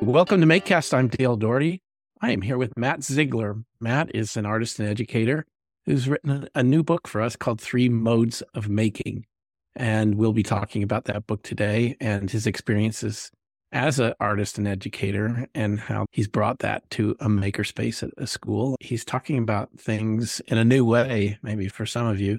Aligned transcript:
Welcome 0.00 0.40
to 0.42 0.46
MakeCast. 0.46 0.94
I'm 0.94 1.08
Dale 1.08 1.36
Dougherty. 1.36 1.82
I 2.20 2.30
am 2.30 2.40
here 2.40 2.56
with 2.56 2.76
Matt 2.76 3.00
Zigler. 3.00 3.64
Matt 3.80 4.14
is 4.14 4.36
an 4.36 4.46
artist 4.46 4.78
and 4.78 4.88
educator 4.88 5.44
who's 5.86 6.08
written 6.08 6.48
a 6.54 6.62
new 6.62 6.84
book 6.84 7.08
for 7.08 7.20
us 7.20 7.34
called 7.34 7.60
Three 7.60 7.88
Modes 7.88 8.40
of 8.54 8.68
Making. 8.68 9.26
And 9.74 10.14
we'll 10.14 10.32
be 10.32 10.44
talking 10.44 10.84
about 10.84 11.06
that 11.06 11.26
book 11.26 11.42
today 11.42 11.96
and 12.00 12.30
his 12.30 12.46
experiences 12.46 13.32
as 13.72 13.98
an 13.98 14.14
artist 14.20 14.56
and 14.56 14.68
educator 14.68 15.48
and 15.52 15.80
how 15.80 16.06
he's 16.12 16.28
brought 16.28 16.60
that 16.60 16.88
to 16.90 17.16
a 17.18 17.26
makerspace 17.26 18.00
at 18.02 18.10
a 18.16 18.28
school. 18.28 18.76
He's 18.78 19.04
talking 19.04 19.36
about 19.36 19.68
things 19.78 20.40
in 20.46 20.58
a 20.58 20.64
new 20.64 20.84
way, 20.84 21.38
maybe 21.42 21.68
for 21.68 21.86
some 21.86 22.06
of 22.06 22.20
you. 22.20 22.38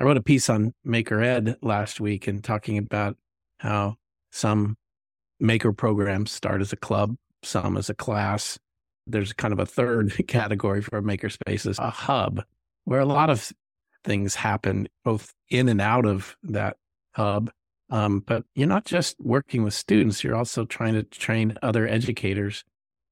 I 0.00 0.02
wrote 0.02 0.16
a 0.16 0.22
piece 0.22 0.50
on 0.50 0.72
Maker 0.84 1.22
Ed 1.22 1.58
last 1.62 2.00
week 2.00 2.26
and 2.26 2.42
talking 2.42 2.76
about 2.76 3.16
how 3.58 3.96
some 4.32 4.76
maker 5.40 5.72
programs 5.72 6.32
start 6.32 6.60
as 6.60 6.72
a 6.72 6.76
club, 6.76 7.16
some 7.42 7.76
as 7.76 7.90
a 7.90 7.94
class. 7.94 8.58
There's 9.06 9.32
kind 9.32 9.52
of 9.52 9.58
a 9.58 9.66
third 9.66 10.14
category 10.28 10.82
for 10.82 11.00
makerspaces, 11.02 11.78
a 11.78 11.90
hub, 11.90 12.44
where 12.84 13.00
a 13.00 13.06
lot 13.06 13.30
of 13.30 13.52
things 14.04 14.34
happen 14.34 14.88
both 15.04 15.32
in 15.50 15.68
and 15.68 15.80
out 15.80 16.06
of 16.06 16.36
that 16.42 16.76
hub. 17.12 17.50
Um, 17.90 18.20
but 18.20 18.44
you're 18.54 18.68
not 18.68 18.84
just 18.84 19.16
working 19.18 19.64
with 19.64 19.72
students, 19.72 20.22
you're 20.22 20.36
also 20.36 20.66
trying 20.66 20.94
to 20.94 21.02
train 21.04 21.56
other 21.62 21.88
educators 21.88 22.64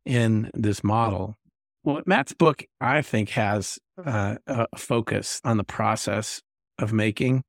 in 0.04 0.50
this 0.54 0.84
model. 0.84 1.36
Well, 1.82 2.02
Matt's 2.04 2.34
book, 2.34 2.64
I 2.80 3.00
think, 3.00 3.30
has 3.30 3.78
uh, 4.04 4.36
a 4.46 4.66
focus 4.76 5.40
on 5.44 5.56
the 5.56 5.64
process 5.64 6.42
of 6.78 6.92
making 6.92 7.42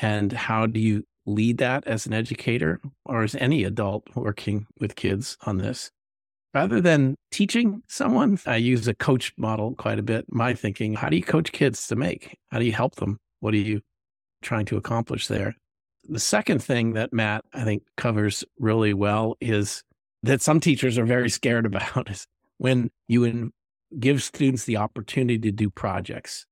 and 0.00 0.32
how 0.32 0.66
do 0.66 0.80
you 0.80 1.04
lead 1.28 1.58
that 1.58 1.86
as 1.86 2.06
an 2.06 2.12
educator 2.12 2.80
or 3.04 3.22
as 3.22 3.34
any 3.36 3.64
adult 3.64 4.04
working 4.14 4.66
with 4.80 4.96
kids 4.96 5.36
on 5.42 5.58
this. 5.58 5.90
Rather 6.54 6.80
than 6.80 7.14
teaching 7.30 7.82
someone, 7.88 8.38
I 8.46 8.56
use 8.56 8.88
a 8.88 8.94
coach 8.94 9.32
model 9.36 9.74
quite 9.74 9.98
a 9.98 10.02
bit. 10.02 10.24
My 10.30 10.54
thinking, 10.54 10.94
how 10.94 11.08
do 11.08 11.16
you 11.16 11.22
coach 11.22 11.52
kids 11.52 11.86
to 11.88 11.96
make? 11.96 12.38
How 12.50 12.58
do 12.58 12.64
you 12.64 12.72
help 12.72 12.96
them? 12.96 13.18
What 13.40 13.54
are 13.54 13.58
you 13.58 13.82
trying 14.42 14.64
to 14.66 14.76
accomplish 14.76 15.28
there? 15.28 15.54
The 16.08 16.18
second 16.18 16.62
thing 16.62 16.94
that 16.94 17.12
Matt, 17.12 17.44
I 17.52 17.64
think, 17.64 17.82
covers 17.96 18.44
really 18.58 18.94
well 18.94 19.36
is 19.40 19.82
that 20.22 20.40
some 20.40 20.58
teachers 20.58 20.96
are 20.96 21.04
very 21.04 21.28
scared 21.28 21.66
about 21.66 22.10
is 22.10 22.26
when 22.56 22.90
you 23.06 23.50
give 23.98 24.22
students 24.22 24.64
the 24.64 24.78
opportunity 24.78 25.38
to 25.38 25.52
do 25.52 25.70
projects. 25.70 26.46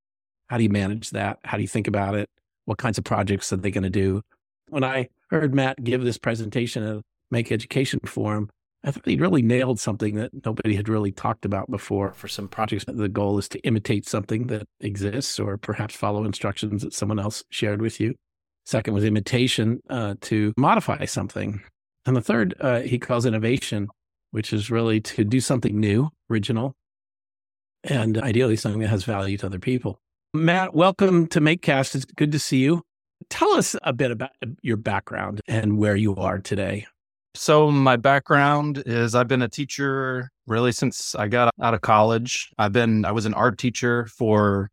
How 0.48 0.58
do 0.58 0.62
you 0.62 0.70
manage 0.70 1.10
that? 1.10 1.38
How 1.44 1.56
do 1.56 1.62
you 1.62 1.69
think 1.69 1.88
about 1.88 2.14
it? 2.14 2.28
What 2.66 2.78
kinds 2.78 2.98
of 2.98 3.04
projects 3.04 3.52
are 3.52 3.56
they 3.56 3.70
going 3.70 3.84
to 3.84 3.91
do? 3.91 4.22
When 4.69 4.84
I 4.84 5.09
heard 5.31 5.55
Matt 5.55 5.83
give 5.84 6.03
this 6.03 6.19
presentation 6.19 6.83
at 6.83 7.03
Make 7.31 7.53
Education 7.53 8.00
Forum, 8.05 8.50
I 8.84 8.91
thought 8.91 9.06
he 9.06 9.17
really 9.17 9.42
nailed 9.42 9.81
something 9.81 10.14
that 10.17 10.31
nobody 10.45 10.77
had 10.77 10.89
really 10.89 11.12
talked 11.12 11.45
about 11.45 11.70
before 11.70 12.12
for 12.14 12.28
some 12.28 12.48
projects. 12.48 12.84
The 12.87 13.09
goal 13.09 13.39
is 13.39 13.48
to 13.50 13.59
imitate 13.61 14.06
something 14.06 14.47
that 14.48 14.67
exists 14.81 15.41
or 15.41 15.56
perhaps 15.56 15.97
follow 15.97 16.25
instructions 16.25 16.83
that 16.83 16.94
someone 16.94 17.19
else 17.19 17.42
shared 17.50 17.81
with 17.81 18.00
you. 18.00 18.14
Second 18.64 18.94
was 18.94 19.05
imitation 19.05 19.81
uh, 19.89 20.14
to 20.22 20.53
modify 20.56 21.05
something. 21.05 21.62
And 22.05 22.17
the 22.17 22.20
third, 22.20 22.55
uh, 22.61 22.81
he 22.81 22.98
calls 22.98 23.27
innovation, 23.27 23.89
which 24.31 24.53
is 24.53 24.70
really 24.70 25.00
to 25.00 25.25
do 25.25 25.41
something 25.41 25.78
new, 25.78 26.11
original, 26.31 26.75
and 27.83 28.19
ideally 28.19 28.56
something 28.56 28.81
that 28.81 28.89
has 28.89 29.05
value 29.05 29.37
to 29.39 29.47
other 29.47 29.59
people. 29.59 30.00
Matt, 30.34 30.75
welcome 30.75 31.27
to 31.28 31.41
MakeCast. 31.41 31.94
It's 31.94 32.05
good 32.05 32.33
to 32.33 32.39
see 32.39 32.59
you. 32.59 32.83
Tell 33.28 33.50
us 33.50 33.77
a 33.83 33.92
bit 33.92 34.11
about 34.11 34.31
your 34.62 34.77
background 34.77 35.41
and 35.48 35.78
where 35.78 35.97
you 35.97 36.15
are 36.16 36.38
today. 36.38 36.87
So, 37.34 37.71
my 37.71 37.97
background 37.97 38.82
is 38.87 39.15
I've 39.15 39.28
been 39.28 39.43
a 39.43 39.49
teacher 39.49 40.31
really 40.47 40.72
since 40.72 41.15
I 41.15 41.28
got 41.28 41.53
out 41.60 41.75
of 41.75 41.82
college. 41.82 42.50
I've 42.59 42.72
been, 42.72 43.04
I 43.04 43.12
was 43.12 43.27
an 43.27 43.34
art 43.34 43.59
teacher 43.59 44.06
for 44.06 44.71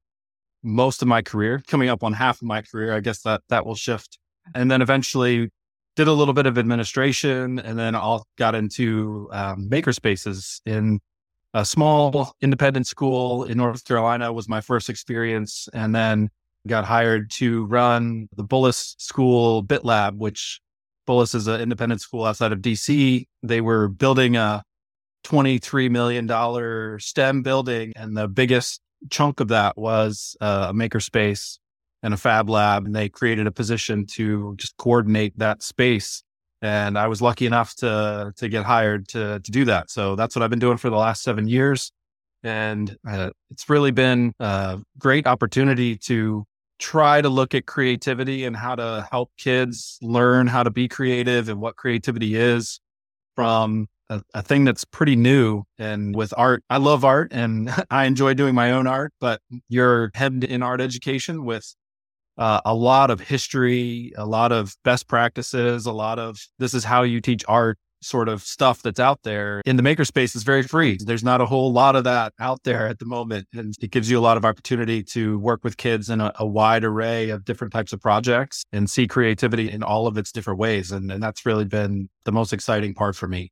most 0.64 1.02
of 1.02 1.08
my 1.08 1.22
career, 1.22 1.62
coming 1.68 1.90
up 1.90 2.04
on 2.04 2.14
half 2.14 2.38
of 2.38 2.48
my 2.48 2.62
career. 2.62 2.94
I 2.94 3.02
guess 3.02 3.22
that 3.24 3.42
that 3.50 3.66
will 3.66 3.76
shift. 3.76 4.18
And 4.56 4.72
then 4.72 4.82
eventually 4.82 5.50
did 5.96 6.08
a 6.08 6.14
little 6.14 6.34
bit 6.34 6.46
of 6.46 6.58
administration 6.58 7.60
and 7.60 7.78
then 7.78 7.96
all 7.96 8.26
got 8.38 8.56
into 8.56 9.30
um, 9.32 9.70
makerspaces 9.70 10.62
in 10.66 11.00
a 11.54 11.64
small 11.64 12.36
independent 12.42 12.88
school 12.88 13.44
in 13.44 13.58
North 13.58 13.86
Carolina 13.86 14.34
was 14.34 14.50
my 14.50 14.60
first 14.60 14.90
experience. 14.90 15.70
And 15.74 15.94
then 15.94 16.30
got 16.68 16.86
hired 16.86 17.30
to 17.32 17.66
run 17.66 18.30
the 18.36 18.44
Bullis 18.44 18.96
School 19.00 19.62
Bit 19.62 19.84
Lab, 19.84 20.20
which 20.20 20.62
Bullis 21.08 21.36
is 21.36 21.48
an 21.48 21.60
independent 21.60 22.02
school 22.02 22.24
outside 22.24 22.52
of 22.52 22.60
DC. 22.60 23.28
They 23.42 23.62
were 23.62 23.88
building 23.88 24.36
a 24.36 24.64
$23 25.26 25.90
million 25.90 27.00
STEM 27.00 27.42
building, 27.44 27.94
and 27.96 28.16
the 28.16 28.28
biggest 28.28 28.82
chunk 29.10 29.40
of 29.40 29.50
that 29.50 29.78
was 29.78 30.38
uh, 30.40 30.68
a 30.70 30.74
makerspace 30.74 31.60
and 32.02 32.14
a 32.14 32.18
fab 32.18 32.50
lab. 32.50 32.86
And 32.86 32.96
they 32.96 33.10
created 33.10 33.48
a 33.48 33.52
position 33.52 34.06
to 34.08 34.56
just 34.58 34.78
coordinate 34.78 35.38
that 35.40 35.64
space. 35.64 36.24
And 36.62 36.98
I 36.98 37.08
was 37.08 37.22
lucky 37.22 37.46
enough 37.46 37.76
to 37.78 38.34
to 38.38 38.48
get 38.48 38.64
hired 38.64 39.10
to 39.10 39.42
to 39.42 39.52
do 39.52 39.66
that. 39.66 39.90
So 39.90 40.16
that's 40.16 40.34
what 40.34 40.44
I've 40.44 40.50
been 40.50 40.60
doing 40.60 40.78
for 40.78 40.90
the 40.90 40.96
last 40.96 41.22
seven 41.22 41.48
years. 41.48 41.92
And 42.42 42.98
uh, 43.08 43.32
it's 43.52 43.70
really 43.70 43.92
been 43.92 44.34
a 44.40 44.80
great 44.98 45.28
opportunity 45.28 45.98
to 45.98 46.46
try 46.80 47.22
to 47.22 47.30
look 47.30 47.54
at 47.54 47.66
creativity 47.66 48.46
and 48.46 48.56
how 48.56 48.76
to 48.76 49.08
help 49.12 49.32
kids 49.38 49.98
learn 50.02 50.48
how 50.48 50.64
to 50.64 50.70
be 50.70 50.88
creative 50.88 51.50
and 51.50 51.62
what 51.62 51.76
creativity 51.76 52.36
is 52.36 52.80
from 53.36 53.88
a, 54.10 54.22
a, 54.34 54.42
thing 54.42 54.64
that's 54.64 54.84
pretty 54.84 55.16
new. 55.16 55.64
And 55.78 56.16
with 56.16 56.34
art, 56.38 56.64
I 56.70 56.78
love 56.78 57.06
art 57.06 57.32
and 57.32 57.72
I 57.90 58.06
enjoy 58.06 58.34
doing 58.34 58.56
my 58.56 58.72
own 58.72 58.88
art, 58.88 59.14
but 59.20 59.42
you're 59.70 60.12
headed 60.14 60.44
in 60.44 60.62
art 60.62 60.82
education 60.82 61.46
with 61.46 61.74
uh, 62.38 62.62
a 62.66 62.74
lot 62.74 63.12
of 63.12 63.20
history, 63.22 64.12
a 64.18 64.26
lot 64.26 64.52
of 64.52 64.76
best 64.84 65.08
practices, 65.08 65.86
a 65.86 65.92
lot 65.92 66.20
of 66.20 66.40
this 66.60 66.74
is 66.74 66.84
how 66.84 67.04
you 67.04 67.22
teach 67.22 67.44
art 67.48 67.78
sort 68.04 68.30
of 68.30 68.42
stuff 68.44 68.82
that's 68.82 69.00
out 69.00 69.24
there 69.24 69.62
in 69.66 69.78
the 69.78 69.84
makerspace 69.84 70.36
is 70.36 70.44
very 70.44 70.64
free. 70.64 70.98
There's 71.04 71.24
not 71.24 71.42
a 71.42 71.46
whole 71.46 71.72
lot 71.72 71.96
of 71.96 72.04
that 72.04 72.34
out 72.40 72.64
there 72.64 72.88
at 72.88 73.00
the 73.00 73.06
moment. 73.06 73.48
And 73.54 73.74
it 73.82 73.92
gives 73.92 74.10
you 74.10 74.20
a 74.20 74.22
lot 74.22 74.38
of 74.38 74.46
opportunity 74.46 75.04
to 75.04 75.40
work 75.40 75.64
with 75.64 75.78
kids 75.78 76.10
in 76.10 76.22
a, 76.22 76.32
a 76.36 76.46
wide 76.46 76.84
array 76.84 77.30
of 77.30 77.46
different 77.46 77.74
types 77.74 77.94
of 77.94 78.02
projects 78.02 78.64
and 78.72 78.90
see 78.90 79.08
creativity 79.08 79.70
in 79.70 79.84
all 79.84 80.08
of 80.08 80.18
its 80.18 80.32
different 80.32 80.60
ways. 80.60 80.92
And, 80.92 81.12
and 81.12 81.22
that's 81.22 81.46
really 81.46 81.66
been 81.66 82.10
the 82.26 82.32
most 82.32 82.54
exciting 82.54 82.94
part 82.94 83.16
for 83.16 83.28
me. 83.28 83.52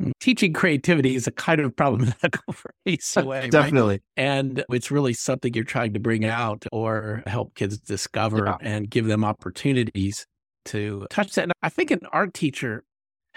Mm, 0.00 0.12
teaching 0.20 0.52
creativity 0.52 1.14
is 1.14 1.26
a 1.26 1.30
kind 1.30 1.60
of 1.60 1.74
problematical 1.74 2.52
phrase 2.84 3.12
away. 3.16 3.48
Definitely. 3.48 3.94
Right? 3.94 4.02
And 4.16 4.64
it's 4.70 4.90
really 4.90 5.14
something 5.14 5.54
you're 5.54 5.64
trying 5.64 5.94
to 5.94 6.00
bring 6.00 6.24
out 6.24 6.64
or 6.72 7.22
help 7.26 7.54
kids 7.54 7.78
discover 7.78 8.44
yeah. 8.46 8.56
and 8.60 8.90
give 8.90 9.06
them 9.06 9.24
opportunities 9.24 10.26
to 10.66 11.06
touch 11.10 11.34
that. 11.34 11.44
And 11.44 11.52
I 11.62 11.68
think 11.68 11.90
an 11.90 12.00
art 12.12 12.34
teacher 12.34 12.84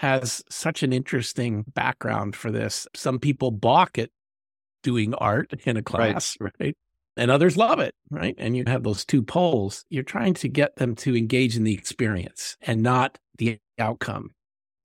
has 0.00 0.42
such 0.48 0.82
an 0.82 0.94
interesting 0.94 1.62
background 1.74 2.34
for 2.34 2.50
this. 2.50 2.88
Some 2.96 3.18
people 3.18 3.50
balk 3.50 3.98
at 3.98 4.08
doing 4.82 5.12
art 5.12 5.52
in 5.66 5.76
a 5.76 5.82
class, 5.82 6.38
right. 6.40 6.54
right? 6.58 6.76
And 7.18 7.30
others 7.30 7.58
love 7.58 7.80
it, 7.80 7.94
right? 8.10 8.34
And 8.38 8.56
you 8.56 8.64
have 8.66 8.82
those 8.82 9.04
two 9.04 9.20
poles. 9.20 9.84
You're 9.90 10.02
trying 10.02 10.32
to 10.34 10.48
get 10.48 10.76
them 10.76 10.94
to 10.96 11.14
engage 11.14 11.54
in 11.54 11.64
the 11.64 11.74
experience 11.74 12.56
and 12.62 12.82
not 12.82 13.18
the 13.36 13.58
outcome 13.78 14.30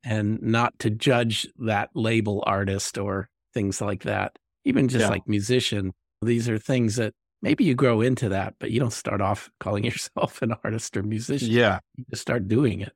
and 0.03 0.41
not 0.41 0.77
to 0.79 0.89
judge 0.89 1.47
that 1.59 1.91
label 1.93 2.43
artist 2.45 2.97
or 2.97 3.29
things 3.53 3.79
like 3.79 4.03
that. 4.03 4.37
Even 4.65 4.89
just 4.89 5.03
yeah. 5.03 5.09
like 5.09 5.29
musician, 5.29 5.93
these 6.21 6.49
are 6.49 6.57
things 6.57 6.97
that 6.97 7.13
maybe 7.41 7.63
you 7.63 7.73
grow 7.73 8.01
into 8.01 8.27
that, 8.27 8.55
but 8.59 8.69
you 8.69 8.81
don't 8.81 8.91
start 8.91 9.21
off 9.21 9.49
calling 9.61 9.83
yourself 9.85 10.41
an 10.41 10.55
artist 10.65 10.97
or 10.97 11.03
musician. 11.03 11.51
Yeah. 11.51 11.79
You 11.95 12.03
just 12.09 12.21
start 12.21 12.49
doing 12.49 12.81
it. 12.81 12.91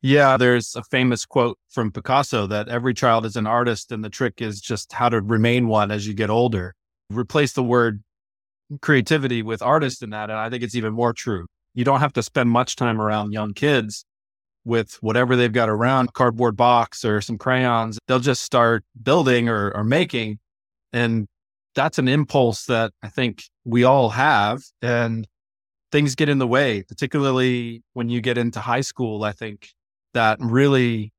Yeah, 0.00 0.36
there's 0.36 0.76
a 0.76 0.82
famous 0.82 1.26
quote 1.26 1.58
from 1.68 1.90
Picasso 1.90 2.46
that 2.46 2.68
every 2.68 2.94
child 2.94 3.26
is 3.26 3.36
an 3.36 3.46
artist, 3.46 3.90
and 3.90 4.04
the 4.04 4.10
trick 4.10 4.40
is 4.40 4.60
just 4.60 4.92
how 4.92 5.08
to 5.08 5.20
remain 5.20 5.66
one 5.66 5.90
as 5.90 6.06
you 6.06 6.14
get 6.14 6.30
older. 6.30 6.74
Replace 7.10 7.52
the 7.52 7.64
word 7.64 8.02
creativity 8.80 9.42
with 9.42 9.60
artist 9.60 10.02
in 10.02 10.10
that, 10.10 10.30
and 10.30 10.38
I 10.38 10.50
think 10.50 10.62
it's 10.62 10.76
even 10.76 10.92
more 10.92 11.12
true. 11.12 11.46
You 11.74 11.84
don't 11.84 12.00
have 12.00 12.12
to 12.12 12.22
spend 12.22 12.50
much 12.50 12.76
time 12.76 13.00
around 13.00 13.32
young 13.32 13.54
kids 13.54 14.04
with 14.64 14.94
whatever 15.02 15.34
they've 15.34 15.52
got 15.52 15.68
around, 15.68 16.12
cardboard 16.12 16.56
box 16.56 17.04
or 17.04 17.20
some 17.20 17.38
crayons. 17.38 17.98
They'll 18.06 18.18
just 18.20 18.42
start 18.42 18.84
building 19.02 19.48
or, 19.48 19.70
or 19.72 19.82
making. 19.82 20.38
And 20.92 21.26
that's 21.74 21.98
an 21.98 22.06
impulse 22.08 22.66
that 22.66 22.92
I 23.02 23.08
think 23.08 23.44
we 23.64 23.84
all 23.84 24.10
have. 24.10 24.62
And 24.82 25.26
things 25.90 26.14
get 26.14 26.28
in 26.28 26.38
the 26.38 26.46
way, 26.46 26.82
particularly 26.82 27.82
when 27.94 28.08
you 28.10 28.20
get 28.20 28.36
into 28.36 28.60
high 28.60 28.82
school. 28.82 29.24
I 29.24 29.32
think 29.32 29.70
that 30.14 30.38
really 30.40 31.12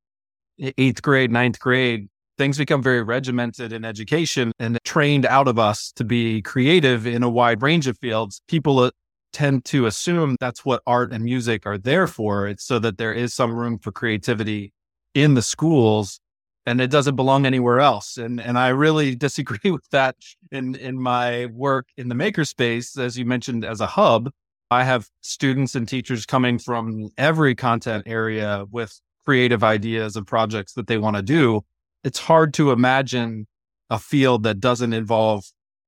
eighth 0.60 1.02
grade, 1.02 1.32
ninth 1.32 1.60
grade, 1.60 2.10
things 2.38 2.58
become 2.58 2.82
very 2.82 3.04
regimented 3.04 3.74
in 3.74 3.84
education 3.84 4.52
and 4.60 4.80
trained 4.84 5.26
out 5.26 5.48
of 5.48 5.60
us 5.60 5.92
to 5.94 6.04
be 6.04 6.42
creative 6.42 7.06
in 7.06 7.24
a 7.24 7.30
wide 7.30 7.62
range 7.62 7.88
of 7.88 7.98
fields. 8.00 8.42
People 8.48 8.92
tend 9.34 9.66
to 9.66 9.86
assume 9.86 10.36
that's 10.40 10.66
what 10.66 10.82
art 10.88 11.12
and 11.14 11.24
music 11.24 11.66
are 11.66 11.78
there 11.78 12.08
for. 12.08 12.48
It's 12.48 12.64
so 12.64 12.80
that 12.80 12.98
there 12.98 13.14
is 13.14 13.34
some 13.34 13.54
room 13.54 13.78
for 13.78 13.92
creativity 13.92 14.74
in 15.14 15.34
the 15.34 15.42
schools. 15.42 16.20
and 16.66 16.82
it 16.82 16.92
doesn't 16.92 17.16
belong 17.16 17.46
anywhere 17.46 17.80
else. 17.80 18.18
And 18.18 18.40
and 18.40 18.58
I 18.58 18.70
really 18.70 19.16
disagree 19.28 19.72
with 19.72 19.88
that 19.92 20.16
in 20.52 20.76
in 20.76 21.02
my 21.02 21.48
work 21.48 21.88
in 21.98 22.10
the 22.10 22.16
makerspace, 22.16 22.98
as 23.00 23.18
you 23.18 23.26
mentioned, 23.26 23.66
as 23.66 23.82
a 23.82 23.88
hub. 23.88 24.30
I 24.72 24.84
have 24.84 25.08
students 25.22 25.76
and 25.76 25.88
teachers 25.88 26.26
coming 26.26 26.60
from 26.60 27.10
every 27.18 27.56
content 27.56 28.04
area 28.06 28.66
with 28.72 29.00
creative 29.26 29.64
ideas 29.64 30.16
and 30.16 30.26
projects 30.26 30.74
that 30.74 30.88
they 30.88 30.98
want 30.98 31.16
to 31.16 31.22
do. 31.22 31.62
It's 32.04 32.20
hard 32.20 32.54
to 32.56 32.72
imagine 32.72 33.48
a 33.90 34.00
field 34.00 34.44
that 34.44 34.60
doesn't 34.60 34.94
involve 34.94 35.46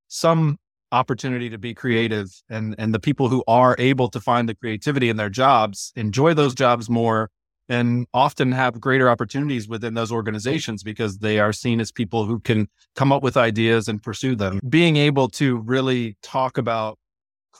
some 0.08 0.58
opportunity 0.92 1.50
to 1.50 1.58
be 1.58 1.74
creative 1.74 2.28
and 2.50 2.76
and 2.78 2.94
the 2.94 3.00
people 3.00 3.30
who 3.30 3.44
are 3.48 3.78
able 3.80 4.10
to 4.10 4.20
find 4.20 4.50
the 4.50 4.56
creativity 4.56 5.08
in 5.08 5.16
their 5.16 5.30
jobs 5.30 5.94
enjoy 5.96 6.34
those 6.34 6.54
jobs 6.54 6.90
more 6.90 7.30
and 7.70 8.06
often 8.14 8.52
have 8.52 8.82
greater 8.82 9.10
opportunities 9.10 9.70
within 9.70 9.94
those 9.94 10.12
organizations 10.12 10.84
because 10.84 11.20
they 11.20 11.40
are 11.40 11.54
seen 11.54 11.80
as 11.80 11.90
people 11.90 12.26
who 12.26 12.38
can 12.42 12.68
come 12.98 13.14
up 13.14 13.24
with 13.24 13.38
ideas 13.38 13.88
and 13.88 14.04
pursue 14.04 14.36
them. 14.36 14.60
Being 14.68 14.98
able 14.98 15.30
to 15.30 15.56
really 15.60 16.18
talk 16.22 16.58
about 16.58 17.00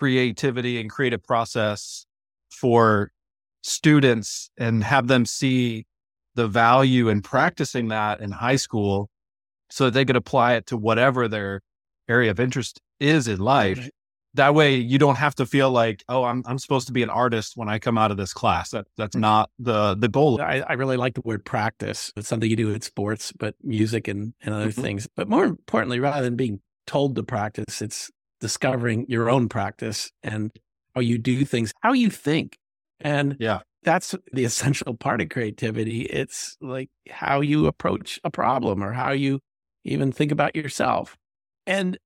creativity 0.02 0.82
and 0.82 0.90
creative 0.90 1.24
process 1.24 2.08
for 2.52 3.12
students 3.62 4.50
and 4.58 4.84
have 4.84 5.08
them 5.08 5.28
see 5.28 5.86
the 6.34 6.48
value 6.48 7.08
in 7.08 7.22
practicing 7.22 7.90
that 7.90 8.20
in 8.20 8.32
high 8.32 8.56
school 8.56 9.12
so 9.70 9.86
that 9.86 9.94
they 9.94 10.04
could 10.04 10.16
apply 10.16 10.54
it 10.54 10.66
to 10.66 10.76
whatever 10.76 11.28
their 11.28 11.62
area 12.10 12.32
of 12.32 12.40
interest 12.40 12.82
is 13.00 13.28
in 13.28 13.38
life. 13.38 13.92
That 14.34 14.56
way 14.56 14.78
you 14.78 14.98
don't 14.98 15.18
have 15.18 15.36
to 15.36 15.46
feel 15.46 15.70
like 15.70 16.04
oh 16.10 16.24
i'm 16.24 16.42
i'm 16.48 16.58
supposed 16.58 16.88
to 16.88 16.94
be 16.94 17.04
an 17.04 17.10
artist 17.12 17.54
when 17.56 17.70
i 17.70 17.78
come 17.78 18.00
out 18.00 18.10
of 18.10 18.18
this 18.18 18.34
class. 18.34 18.72
That 18.72 18.88
that's 18.98 19.16
mm-hmm. 19.16 19.22
not 19.22 19.52
the 19.60 19.94
the 19.94 20.08
goal. 20.08 20.42
I, 20.42 20.64
I 20.68 20.74
really 20.74 20.98
like 20.98 21.14
the 21.14 21.22
word 21.22 21.46
practice. 21.46 22.12
It's 22.16 22.28
something 22.28 22.50
you 22.50 22.56
do 22.56 22.72
in 22.72 22.82
sports 22.82 23.34
but 23.38 23.54
music 23.62 24.08
and, 24.08 24.34
and 24.42 24.56
other 24.56 24.70
mm-hmm. 24.70 24.82
things. 24.82 25.08
But 25.16 25.30
more 25.30 25.44
importantly 25.44 26.00
rather 26.00 26.24
than 26.24 26.38
being 26.38 26.60
told 26.88 27.16
to 27.18 27.24
practice 27.24 27.84
it's 27.84 28.10
discovering 28.42 29.06
your 29.08 29.30
own 29.30 29.48
practice 29.48 30.12
and 30.24 30.52
how 30.94 31.02
you 31.02 31.18
do 31.18 31.46
things 31.46 31.72
how 31.82 31.94
you 31.94 32.10
think 32.10 32.58
and 33.00 33.38
yeah 33.40 33.60
that's 33.84 34.14
the 34.34 34.44
essential 34.44 34.94
part 34.94 35.22
of 35.22 35.30
creativity 35.30 36.02
it's 36.02 36.58
like 36.60 36.90
how 37.10 37.40
you 37.40 37.68
approach 37.68 38.20
a 38.24 38.30
problem 38.30 38.84
or 38.84 38.92
how 38.92 39.12
you 39.12 39.40
even 39.86 40.12
think 40.12 40.32
about 40.32 40.56
yourself 40.56 41.18
and 41.66 41.98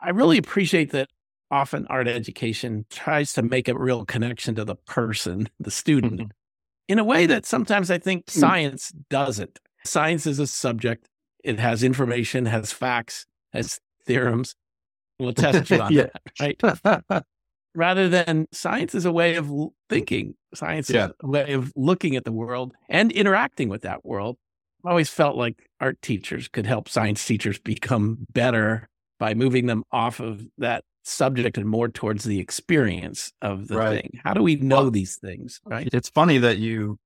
I 0.00 0.10
really 0.10 0.38
appreciate 0.38 0.92
that 0.92 1.08
often 1.50 1.86
art 1.88 2.08
education 2.08 2.86
tries 2.90 3.32
to 3.34 3.42
make 3.42 3.68
a 3.68 3.78
real 3.78 4.04
connection 4.04 4.54
to 4.56 4.64
the 4.64 4.76
person, 4.76 5.48
the 5.60 5.70
student, 5.70 6.20
mm-hmm. 6.20 6.30
in 6.88 6.98
a 6.98 7.04
way 7.04 7.26
that 7.26 7.46
sometimes 7.46 7.90
I 7.90 7.98
think 7.98 8.26
mm. 8.26 8.30
science 8.30 8.92
doesn't. 9.10 9.58
Science 9.84 10.26
is 10.26 10.38
a 10.38 10.46
subject, 10.46 11.08
it 11.44 11.60
has 11.60 11.82
information, 11.84 12.46
has 12.46 12.72
facts, 12.72 13.26
has 13.52 13.80
theorems. 14.04 14.54
We'll 15.18 15.32
test 15.32 15.70
you 15.70 15.80
on 15.80 15.92
yeah. 15.92 16.06
that, 16.38 16.58
right? 17.04 17.24
Rather 17.74 18.08
than 18.08 18.46
science 18.52 18.94
is 18.94 19.04
a 19.04 19.12
way 19.12 19.34
of 19.36 19.50
thinking, 19.90 20.34
science 20.54 20.88
yeah. 20.88 21.06
is 21.06 21.12
a 21.22 21.26
way 21.26 21.52
of 21.52 21.72
looking 21.76 22.16
at 22.16 22.24
the 22.24 22.32
world 22.32 22.72
and 22.88 23.12
interacting 23.12 23.68
with 23.68 23.82
that 23.82 24.04
world. 24.04 24.38
I 24.84 24.90
always 24.90 25.10
felt 25.10 25.36
like 25.36 25.68
art 25.80 26.00
teachers 26.00 26.48
could 26.48 26.66
help 26.66 26.88
science 26.88 27.24
teachers 27.24 27.58
become 27.58 28.18
better 28.32 28.88
by 29.18 29.34
moving 29.34 29.66
them 29.66 29.84
off 29.90 30.20
of 30.20 30.46
that 30.58 30.84
subject 31.04 31.56
and 31.58 31.68
more 31.68 31.88
towards 31.88 32.24
the 32.24 32.40
experience 32.40 33.32
of 33.42 33.68
the 33.68 33.76
right. 33.76 34.02
thing. 34.02 34.20
How 34.24 34.32
do 34.32 34.42
we 34.42 34.56
know 34.56 34.82
well, 34.82 34.90
these 34.90 35.16
things? 35.16 35.60
Right. 35.64 35.88
It's 35.92 36.08
funny 36.08 36.38
that 36.38 36.58
you 36.58 36.98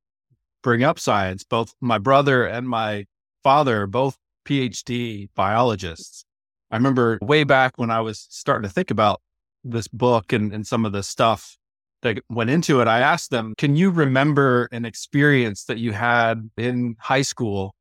bring 0.63 0.83
up 0.83 0.99
science. 0.99 1.45
Both 1.45 1.75
my 1.81 1.99
brother 1.99 2.47
and 2.47 2.69
my 2.69 3.07
father, 3.43 3.87
both 3.87 4.17
PhD 4.47 5.29
biologists. 5.35 6.25
I 6.71 6.77
remember 6.77 7.19
way 7.21 7.45
back 7.45 7.75
when 7.77 7.91
I 7.91 8.01
was 8.01 8.27
starting 8.31 8.69
to 8.69 8.73
think 8.73 8.91
about 8.91 9.21
this 9.65 9.89
book 9.89 10.33
and, 10.33 10.53
and 10.53 10.67
some 10.67 10.85
of 10.85 10.93
the 10.93 11.03
stuff 11.03 11.57
that 12.03 12.19
went 12.31 12.51
into 12.51 12.81
it, 12.81 12.89
I 12.89 13.01
asked 13.01 13.31
them, 13.31 13.55
Can 13.59 13.77
you 13.77 13.91
remember 13.91 14.69
an 14.73 14.85
experience 14.85 15.65
that 15.65 15.79
you 15.79 15.93
had 15.93 16.51
in 16.57 16.97
high 16.99 17.23
school 17.23 17.75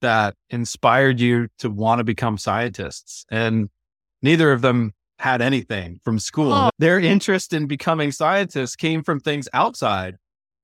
that 0.00 0.34
inspired 0.50 1.20
you 1.20 1.48
to 1.58 1.70
want 1.70 1.98
to 1.98 2.04
become 2.04 2.38
scientists? 2.38 3.26
And 3.30 3.68
neither 4.22 4.52
of 4.52 4.62
them 4.62 4.92
had 5.18 5.42
anything 5.42 6.00
from 6.04 6.18
school. 6.18 6.52
Oh. 6.52 6.70
Their 6.78 6.98
interest 6.98 7.52
in 7.52 7.66
becoming 7.66 8.12
scientists 8.12 8.76
came 8.76 9.02
from 9.02 9.20
things 9.20 9.48
outside 9.52 10.16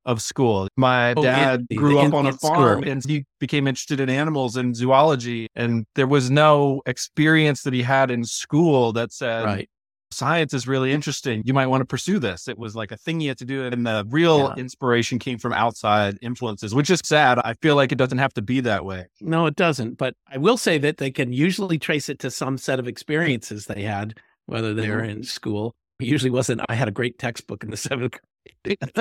of 0.04 0.22
school. 0.22 0.68
My 0.76 1.14
oh, 1.14 1.22
dad 1.22 1.66
grew 1.74 1.98
up 1.98 2.14
on 2.14 2.26
a 2.26 2.32
farm 2.32 2.80
school. 2.80 2.90
and 2.90 3.04
he 3.04 3.24
became 3.38 3.66
interested 3.66 4.00
in 4.00 4.08
animals 4.08 4.56
and 4.56 4.74
zoology. 4.74 5.48
And 5.54 5.86
there 5.94 6.06
was 6.06 6.30
no 6.30 6.82
experience 6.86 7.62
that 7.62 7.72
he 7.72 7.82
had 7.82 8.10
in 8.10 8.24
school 8.24 8.92
that 8.94 9.12
said, 9.12 9.44
right. 9.44 9.70
science 10.10 10.54
is 10.54 10.66
really 10.66 10.92
interesting. 10.92 11.42
You 11.44 11.54
might 11.54 11.66
want 11.66 11.82
to 11.82 11.86
pursue 11.86 12.18
this. 12.18 12.48
It 12.48 12.58
was 12.58 12.74
like 12.74 12.92
a 12.92 12.96
thing 12.96 13.20
you 13.20 13.28
had 13.28 13.38
to 13.38 13.44
do. 13.44 13.64
And 13.64 13.86
the 13.86 14.04
real 14.08 14.38
yeah. 14.38 14.54
inspiration 14.60 15.18
came 15.18 15.38
from 15.38 15.52
outside 15.52 16.18
influences, 16.22 16.74
which 16.74 16.90
is 16.90 17.00
sad. 17.04 17.38
I 17.44 17.54
feel 17.54 17.76
like 17.76 17.92
it 17.92 17.98
doesn't 17.98 18.18
have 18.18 18.34
to 18.34 18.42
be 18.42 18.60
that 18.60 18.84
way. 18.84 19.06
No, 19.20 19.46
it 19.46 19.56
doesn't. 19.56 19.98
But 19.98 20.14
I 20.30 20.38
will 20.38 20.56
say 20.56 20.78
that 20.78 20.98
they 20.98 21.10
can 21.10 21.32
usually 21.32 21.78
trace 21.78 22.08
it 22.08 22.18
to 22.20 22.30
some 22.30 22.58
set 22.58 22.78
of 22.78 22.88
experiences 22.88 23.66
they 23.66 23.82
had 23.82 24.14
whether 24.46 24.74
they 24.74 24.88
were 24.88 25.02
mm-hmm. 25.02 25.10
in 25.10 25.22
school. 25.22 25.74
It 26.00 26.06
usually 26.06 26.30
wasn't, 26.30 26.62
I 26.68 26.74
had 26.74 26.88
a 26.88 26.92
great 26.92 27.18
textbook 27.18 27.62
in 27.64 27.70
the 27.70 27.76
seventh 27.76 28.12
grade. 28.12 28.22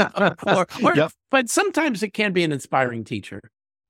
or, 0.45 0.67
or, 0.83 0.95
yep. 0.95 1.11
But 1.29 1.49
sometimes 1.49 2.03
it 2.03 2.13
can 2.13 2.33
be 2.33 2.43
an 2.43 2.51
inspiring 2.51 3.03
teacher. 3.03 3.41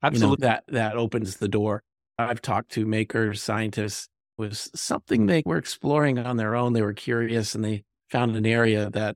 Absolutely. 0.04 0.46
You 0.46 0.50
know, 0.50 0.54
that, 0.54 0.64
that 0.68 0.96
opens 0.98 1.38
the 1.38 1.48
door. 1.48 1.84
I've 2.18 2.42
talked 2.42 2.72
to 2.74 2.86
makers, 2.86 3.42
scientists, 3.42 4.08
was 4.38 4.70
something 4.74 5.26
they 5.26 5.44
were 5.46 5.58
exploring 5.58 6.18
on 6.18 6.38
their 6.38 6.56
own. 6.56 6.74
They 6.74 6.82
were 6.82 6.94
curious 6.94 7.56
and 7.56 7.64
they 7.64 7.84
found 8.10 8.36
an 8.36 8.46
area 8.46 8.90
that 8.90 9.16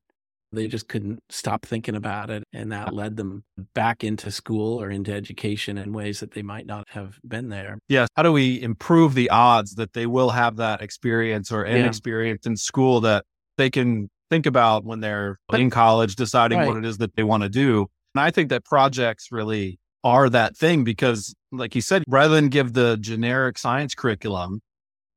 they 0.52 0.68
just 0.68 0.88
couldn't 0.88 1.20
stop 1.30 1.66
thinking 1.66 1.96
about 1.96 2.30
it. 2.30 2.44
And 2.54 2.72
that 2.72 2.94
led 2.94 3.18
them 3.18 3.44
back 3.74 4.04
into 4.04 4.32
school 4.32 4.82
or 4.82 4.90
into 4.90 5.12
education 5.12 5.78
in 5.78 5.94
ways 5.94 6.20
that 6.20 6.32
they 6.32 6.44
might 6.44 6.66
not 6.66 6.90
have 6.90 7.20
been 7.28 7.50
there. 7.50 7.80
Yes. 7.90 8.08
How 8.16 8.24
do 8.24 8.32
we 8.32 8.62
improve 8.62 9.16
the 9.16 9.30
odds 9.30 9.76
that 9.76 9.94
they 9.94 10.06
will 10.06 10.30
have 10.30 10.58
that 10.58 10.82
experience 10.82 11.52
or 11.52 11.64
an 11.64 11.78
yeah. 11.78 11.88
experience 11.88 12.46
in 12.46 12.56
school 12.56 13.02
that 13.02 13.26
they 13.58 13.70
can 13.70 14.10
think 14.36 14.46
about 14.46 14.84
when 14.84 15.00
they're 15.00 15.40
but, 15.48 15.62
in 15.62 15.70
college 15.70 16.18
deciding 16.18 16.60
right. 16.60 16.68
what 16.68 16.76
it 16.76 16.84
is 16.84 16.98
that 16.98 17.16
they 17.16 17.24
want 17.24 17.44
to 17.44 17.50
do? 17.50 17.88
And 18.14 18.22
I 18.22 18.32
think 18.32 18.50
that 18.50 18.66
projects 18.66 19.32
really 19.32 19.80
are 20.04 20.30
that 20.30 20.58
thing 20.58 20.84
because, 20.84 21.34
like 21.54 21.74
you 21.74 21.82
said, 21.82 22.04
rather 22.08 22.36
than 22.36 22.50
give 22.50 22.74
the 22.74 22.98
generic 22.98 23.58
science 23.58 23.96
curriculum, 23.96 24.60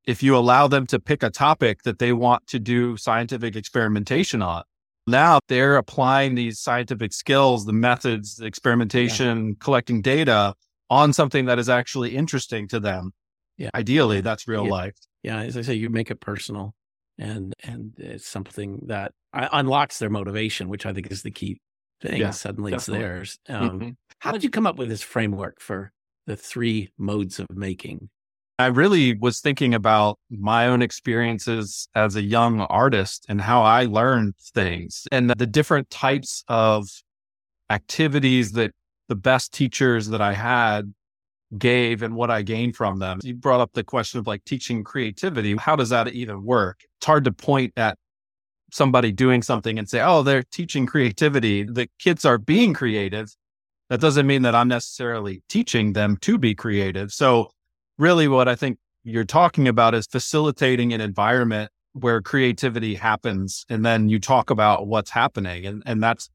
if 0.07 0.23
you 0.23 0.37
allow 0.37 0.69
them 0.69 0.87
to 0.87 1.01
pick 1.01 1.25
a 1.25 1.31
topic 1.31 1.83
that 1.83 1.99
they 1.99 2.13
want 2.13 2.47
to 2.47 2.61
do 2.61 2.97
scientific 2.97 3.57
experimentation 3.57 4.41
on, 4.41 4.63
now 5.09 5.41
they're 5.49 5.77
applying 5.77 6.37
these 6.37 6.61
scientific 6.61 7.13
skills, 7.13 7.67
the 7.67 7.73
methods, 7.73 8.37
the 8.37 8.47
experimentation, 8.47 9.49
yeah. 9.49 9.55
collecting 9.59 10.01
data 10.01 10.55
on 10.91 11.13
something 11.13 11.47
that 11.47 11.59
is 11.59 11.69
actually 11.69 12.15
interesting 12.15 12.69
to 12.69 12.79
them. 12.79 13.11
Yeah. 13.57 13.71
Ideally, 13.75 14.21
that's 14.21 14.47
real 14.47 14.65
yeah. 14.65 14.71
life. 14.71 14.97
Yeah. 15.25 15.41
As 15.41 15.57
I 15.57 15.63
say, 15.63 15.75
you 15.75 15.91
make 15.91 16.11
it 16.13 16.21
personal 16.21 16.75
and, 17.19 17.55
and 17.63 17.93
it's 17.99 18.27
something 18.27 18.81
that 18.87 19.13
unlocks 19.33 19.99
their 19.99 20.11
motivation, 20.11 20.69
which 20.69 20.87
I 20.87 20.93
think 20.93 21.11
is 21.11 21.23
the 21.23 21.31
key 21.31 21.61
thing. 22.01 22.21
Yeah, 22.21 22.31
Suddenly 22.31 22.73
definitely. 22.73 23.01
it's 23.01 23.03
theirs. 23.03 23.39
Um, 23.49 23.71
mm-hmm. 23.71 23.91
How 24.21 24.33
did 24.33 24.45
you 24.45 24.51
come 24.51 24.67
up 24.67 24.77
with 24.77 24.89
this 24.89 25.03
framework 25.03 25.61
for 25.61 25.93
the 26.27 26.37
three 26.37 26.91
modes 26.99 27.39
of 27.39 27.47
making? 27.51 28.09
I 28.61 28.67
really 28.67 29.17
was 29.17 29.41
thinking 29.41 29.73
about 29.73 30.19
my 30.31 30.67
own 30.67 30.83
experiences 30.83 31.89
as 31.95 32.17
a 32.17 32.23
young 32.23 32.63
artist 32.63 33.25
and 33.29 33.41
how 33.41 33.63
I 33.63 33.85
learned 33.85 34.35
things 34.37 35.07
and 35.13 35.31
the 35.31 35.47
different 35.47 35.91
types 35.91 36.43
of 36.49 36.89
activities 37.71 38.53
that 38.53 38.73
the 39.09 39.15
best 39.15 39.53
teachers 39.53 40.09
that 40.09 40.21
I 40.21 40.33
had 40.33 40.93
gave 41.57 42.03
and 42.03 42.15
what 42.15 42.31
I 42.31 42.43
gained 42.43 42.77
from 42.77 42.99
them. 42.99 43.21
You 43.23 43.35
brought 43.35 43.61
up 43.61 43.73
the 43.73 43.85
question 43.85 44.19
of 44.19 44.27
like 44.27 44.45
teaching 44.45 44.85
creativity. 44.85 45.57
How 45.57 45.77
does 45.77 45.89
that 45.89 46.09
even 46.09 46.45
work? 46.45 46.81
It's 46.99 47.07
hard 47.07 47.25
to 47.25 47.33
point 47.33 47.73
at 47.77 47.97
somebody 48.71 49.13
doing 49.13 49.43
something 49.43 49.79
and 49.79 49.89
say, 49.89 50.03
oh, 50.03 50.23
they're 50.23 50.43
teaching 50.43 50.87
creativity. 50.87 51.63
The 51.63 51.89
kids 51.99 52.25
are 52.25 52.39
being 52.39 52.75
creative. 52.75 53.35
That 53.89 54.01
doesn't 54.01 54.27
mean 54.27 54.43
that 54.43 54.55
I'm 54.55 54.69
necessarily 54.69 55.43
teaching 55.49 55.95
them 55.95 56.19
to 56.19 56.37
be 56.37 56.55
creative. 56.55 57.13
So 57.13 57.51
really 57.97 58.29
what 58.29 58.49
I 58.49 58.55
think 58.55 58.79
you're 59.05 59.25
talking 59.25 59.69
about 59.69 59.95
is 59.95 60.07
facilitating 60.07 60.93
an 60.93 61.01
environment 61.01 61.71
where 61.95 62.21
creativity 62.21 62.95
happens 62.95 63.65
and 63.71 63.85
then 63.85 64.11
you 64.11 64.19
talk 64.19 64.51
about 64.51 64.87
what's 64.87 65.11
happening 65.11 65.65
and, 65.65 65.83
and 65.87 66.03
that's 66.03 66.29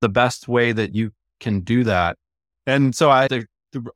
the 0.00 0.08
best 0.08 0.48
way 0.48 0.72
that 0.72 0.94
you 0.94 1.12
can 1.40 1.60
do 1.60 1.84
that. 1.84 2.16
And 2.66 2.94
so 2.94 3.10
I 3.10 3.28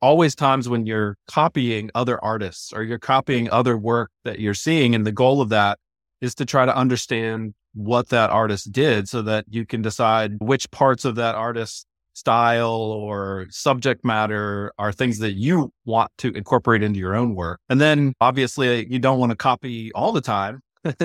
always 0.01 0.35
times 0.35 0.69
when 0.69 0.85
you're 0.85 1.17
copying 1.27 1.89
other 1.95 2.23
artists 2.23 2.73
or 2.73 2.83
you're 2.83 2.99
copying 2.99 3.49
other 3.49 3.77
work 3.77 4.11
that 4.23 4.39
you're 4.39 4.53
seeing. 4.53 4.95
And 4.95 5.05
the 5.05 5.11
goal 5.11 5.41
of 5.41 5.49
that 5.49 5.79
is 6.21 6.35
to 6.35 6.45
try 6.45 6.65
to 6.65 6.75
understand 6.75 7.53
what 7.73 8.09
that 8.09 8.29
artist 8.29 8.71
did 8.71 9.07
so 9.07 9.21
that 9.21 9.45
you 9.49 9.65
can 9.65 9.81
decide 9.81 10.33
which 10.41 10.69
parts 10.71 11.05
of 11.05 11.15
that 11.15 11.35
artist's 11.35 11.85
style 12.13 12.69
or 12.69 13.47
subject 13.49 14.03
matter 14.03 14.73
are 14.77 14.91
things 14.91 15.19
that 15.19 15.33
you 15.33 15.71
want 15.85 16.11
to 16.17 16.31
incorporate 16.33 16.83
into 16.83 16.99
your 16.99 17.15
own 17.15 17.35
work. 17.35 17.59
And 17.69 17.79
then 17.79 18.13
obviously 18.19 18.91
you 18.91 18.99
don't 18.99 19.19
want 19.19 19.31
to 19.31 19.35
copy 19.35 19.91
all 19.93 20.11
the 20.11 20.21
time. 20.21 20.61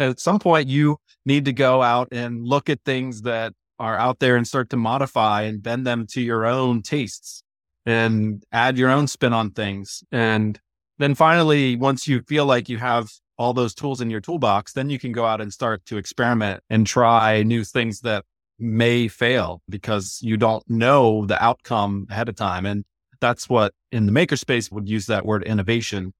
At 0.00 0.20
some 0.20 0.38
point, 0.38 0.68
you 0.68 0.98
need 1.24 1.44
to 1.46 1.52
go 1.52 1.82
out 1.82 2.08
and 2.12 2.44
look 2.46 2.68
at 2.70 2.80
things 2.84 3.22
that 3.22 3.52
are 3.78 3.96
out 3.96 4.20
there 4.20 4.36
and 4.36 4.46
start 4.46 4.70
to 4.70 4.76
modify 4.76 5.42
and 5.42 5.62
bend 5.62 5.86
them 5.86 6.06
to 6.08 6.20
your 6.20 6.46
own 6.46 6.82
tastes 6.82 7.42
and 7.86 8.44
add 8.52 8.76
your 8.76 8.90
own 8.90 9.06
spin 9.06 9.32
on 9.32 9.52
things. 9.52 10.02
And 10.12 10.60
then 10.98 11.14
finally, 11.14 11.76
once 11.76 12.06
you 12.08 12.22
feel 12.22 12.44
like 12.44 12.68
you 12.68 12.78
have 12.78 13.08
all 13.38 13.52
those 13.52 13.74
tools 13.74 14.00
in 14.00 14.10
your 14.10 14.20
toolbox, 14.20 14.72
then 14.72 14.90
you 14.90 14.98
can 14.98 15.12
go 15.12 15.24
out 15.24 15.40
and 15.40 15.52
start 15.52 15.84
to 15.86 15.96
experiment 15.96 16.62
and 16.68 16.86
try 16.86 17.42
new 17.42 17.64
things 17.64 18.00
that 18.00 18.24
may 18.58 19.06
fail 19.08 19.60
because 19.68 20.18
you 20.22 20.36
don't 20.36 20.64
know 20.68 21.26
the 21.26 21.42
outcome 21.42 22.06
ahead 22.10 22.28
of 22.28 22.34
time. 22.34 22.66
And 22.66 22.84
that's 23.20 23.48
what 23.48 23.72
in 23.92 24.06
the 24.06 24.12
makerspace 24.12 24.72
would 24.72 24.88
use 24.88 25.06
that 25.06 25.26
word 25.26 25.42
innovation. 25.44 26.12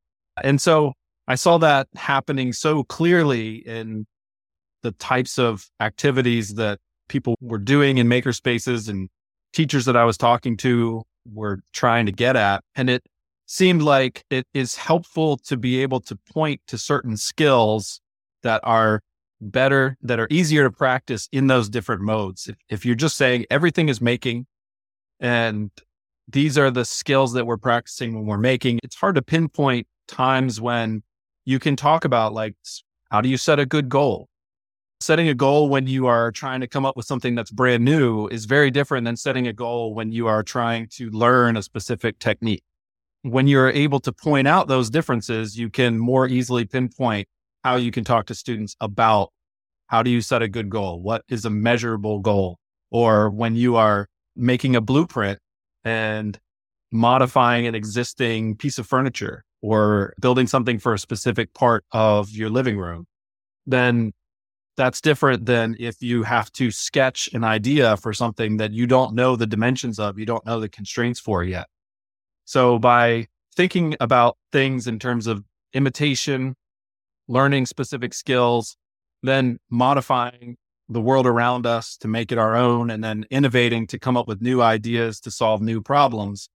And 0.43 0.61
so 0.61 0.93
I 1.27 1.35
saw 1.35 1.59
that 1.59 1.89
happening 1.97 2.53
so 2.53 2.85
clearly 2.85 3.57
in 3.67 4.07
the 4.83 4.93
types 4.93 5.39
of 5.39 5.67
activities 5.81 6.55
that 6.55 6.79
people 7.09 7.35
were 7.41 7.59
doing 7.59 7.99
in 7.99 8.07
makerspaces 8.07 8.89
and 8.89 9.09
teachers 9.53 9.87
that 9.87 9.97
I 9.97 10.05
was 10.05 10.19
talking 10.19 10.57
to 10.59 11.03
were 11.33 11.61
trying 11.73 12.07
to 12.07 12.13
get 12.13 12.37
at. 12.37 12.63
And 12.75 12.91
it 12.91 13.05
seemed 13.47 13.83
like 13.83 14.25
it 14.31 14.47
is 14.55 14.77
helpful 14.77 15.37
to 15.39 15.57
be 15.57 15.83
able 15.83 16.01
to 16.01 16.17
point 16.33 16.61
to 16.67 16.79
certain 16.79 17.17
skills 17.17 18.01
that 18.43 18.61
are 18.65 19.03
better, 19.41 19.97
that 20.03 20.19
are 20.19 20.29
easier 20.31 20.65
to 20.65 20.71
practice 20.71 21.29
in 21.33 21.47
those 21.47 21.69
different 21.69 22.03
modes. 22.03 22.49
If, 22.49 22.57
if 22.69 22.87
you're 22.87 22.95
just 22.95 23.17
saying 23.17 23.47
everything 23.51 23.89
is 23.89 24.01
making 24.01 24.47
and 25.21 25.71
these 26.29 26.59
are 26.59 26.71
the 26.71 26.85
skills 26.85 27.33
that 27.35 27.47
we're 27.47 27.57
practicing 27.57 28.15
when 28.15 28.27
we're 28.27 28.39
making, 28.39 28.81
it's 28.83 28.97
hard 28.97 29.15
to 29.15 29.23
pinpoint 29.23 29.87
times 30.09 30.61
when 30.61 31.03
you 31.45 31.59
can 31.59 31.77
talk 31.77 32.05
about 32.05 32.33
like, 32.33 32.57
how 33.11 33.21
do 33.21 33.29
you 33.29 33.37
set 33.37 33.59
a 33.59 33.67
good 33.67 33.89
goal? 33.89 34.29
Setting 35.01 35.29
a 35.29 35.35
goal 35.35 35.69
when 35.69 35.87
you 35.87 36.07
are 36.07 36.33
trying 36.33 36.61
to 36.63 36.67
come 36.67 36.87
up 36.87 36.97
with 36.97 37.05
something 37.05 37.35
that's 37.35 37.51
brand 37.51 37.85
new 37.85 38.29
is 38.29 38.47
very 38.47 38.71
different 38.71 39.05
than 39.05 39.17
setting 39.17 39.47
a 39.47 39.53
goal 39.53 39.95
when 39.95 40.11
you 40.11 40.27
are 40.27 40.43
trying 40.43 40.89
to 40.93 41.11
learn 41.11 41.57
a 41.57 41.63
specific 41.63 42.19
technique. 42.19 42.63
When 43.21 43.47
you're 43.47 43.69
able 43.69 44.01
to 44.01 44.13
point 44.13 44.49
out 44.49 44.69
those 44.69 44.89
differences, 44.89 45.59
you 45.59 45.69
can 45.69 45.99
more 45.99 46.27
easily 46.27 46.65
pinpoint 46.65 47.29
how 47.63 47.77
you 47.77 47.91
can 47.91 48.05
talk 48.05 48.27
to 48.27 48.35
students 48.35 48.75
about 48.81 49.33
how 49.89 50.03
do 50.03 50.09
you 50.09 50.23
set 50.23 50.41
a 50.41 50.49
good 50.49 50.71
goal? 50.71 51.01
What 51.03 51.25
is 51.29 51.45
a 51.45 51.51
measurable 51.51 52.21
goal? 52.21 52.59
Or 52.91 53.29
when 53.29 53.55
you 53.55 53.77
are 53.77 54.09
making 54.35 54.77
a 54.77 54.81
blueprint 54.81 55.39
and 55.85 56.39
modifying 56.91 57.67
an 57.67 57.75
existing 57.75 58.57
piece 58.57 58.79
of 58.79 58.87
furniture 58.87 59.45
or 59.61 60.15
building 60.21 60.47
something 60.47 60.79
for 60.79 60.95
a 60.95 60.99
specific 60.99 61.53
part 61.53 61.85
of 61.93 62.31
your 62.31 62.49
living 62.49 62.79
room, 62.79 63.07
then 63.67 64.13
that's 64.77 65.01
different 65.01 65.47
than 65.47 65.77
if 65.79 66.03
you 66.03 66.23
have 66.23 66.53
to 66.53 66.71
sketch 66.71 67.29
an 67.33 67.45
idea 67.45 67.97
for 67.97 68.13
something 68.13 68.59
that 68.59 68.73
you 68.73 68.87
don't 68.87 69.15
know 69.15 69.37
the 69.37 69.47
dimensions 69.47 69.99
of, 69.99 70.19
you 70.19 70.27
don't 70.27 70.45
know 70.45 70.61
the 70.61 70.69
constraints 70.69 71.19
for 71.19 71.43
yet. 71.43 71.67
So 72.45 72.79
by 72.79 73.27
thinking 73.55 73.97
about 74.01 74.37
things 74.53 74.87
in 74.87 74.99
terms 74.99 75.27
of 75.27 75.45
imitation, 75.73 76.55
learning 77.27 77.67
specific 77.67 78.15
skills, 78.15 78.77
then 79.23 79.59
modifying 79.71 80.57
the 80.89 81.01
world 81.01 81.27
around 81.27 81.67
us 81.67 81.97
to 81.97 82.07
make 82.07 82.31
it 82.31 82.39
our 82.39 82.55
own, 82.55 82.91
and 82.91 83.03
then 83.03 83.25
innovating 83.31 83.87
to 83.89 83.99
come 83.99 84.17
up 84.17 84.29
with 84.29 84.41
new 84.41 84.63
ideas 84.63 85.19
to 85.21 85.31
solve 85.31 85.61
new 85.61 85.83
problems. 85.83 86.49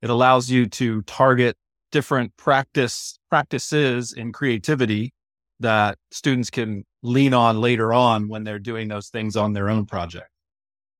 It 0.00 0.08
allows 0.08 0.50
you 0.50 0.66
to 0.66 1.02
target 1.02 1.56
different 1.92 2.36
practice 2.36 3.18
practices 3.28 4.12
in 4.12 4.32
creativity 4.32 5.12
that 5.60 5.98
students 6.10 6.50
can 6.50 6.84
lean 7.04 7.34
on 7.34 7.60
later 7.60 7.92
on 7.92 8.28
when 8.28 8.42
they're 8.44 8.58
doing 8.58 8.88
those 8.88 9.08
things 9.10 9.36
on 9.36 9.52
their 9.52 9.68
own 9.68 9.84
project. 9.84 10.30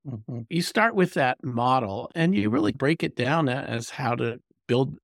Mm-hmm. 0.06 0.40
You 0.50 0.60
start 0.60 0.94
with 0.94 1.14
that 1.14 1.42
model 1.42 2.10
and 2.14 2.34
you 2.34 2.50
really 2.50 2.72
break 2.72 3.02
it 3.02 3.16
down 3.16 3.48
as 3.48 3.88
how 3.88 4.14
to 4.16 4.38
build 4.68 4.98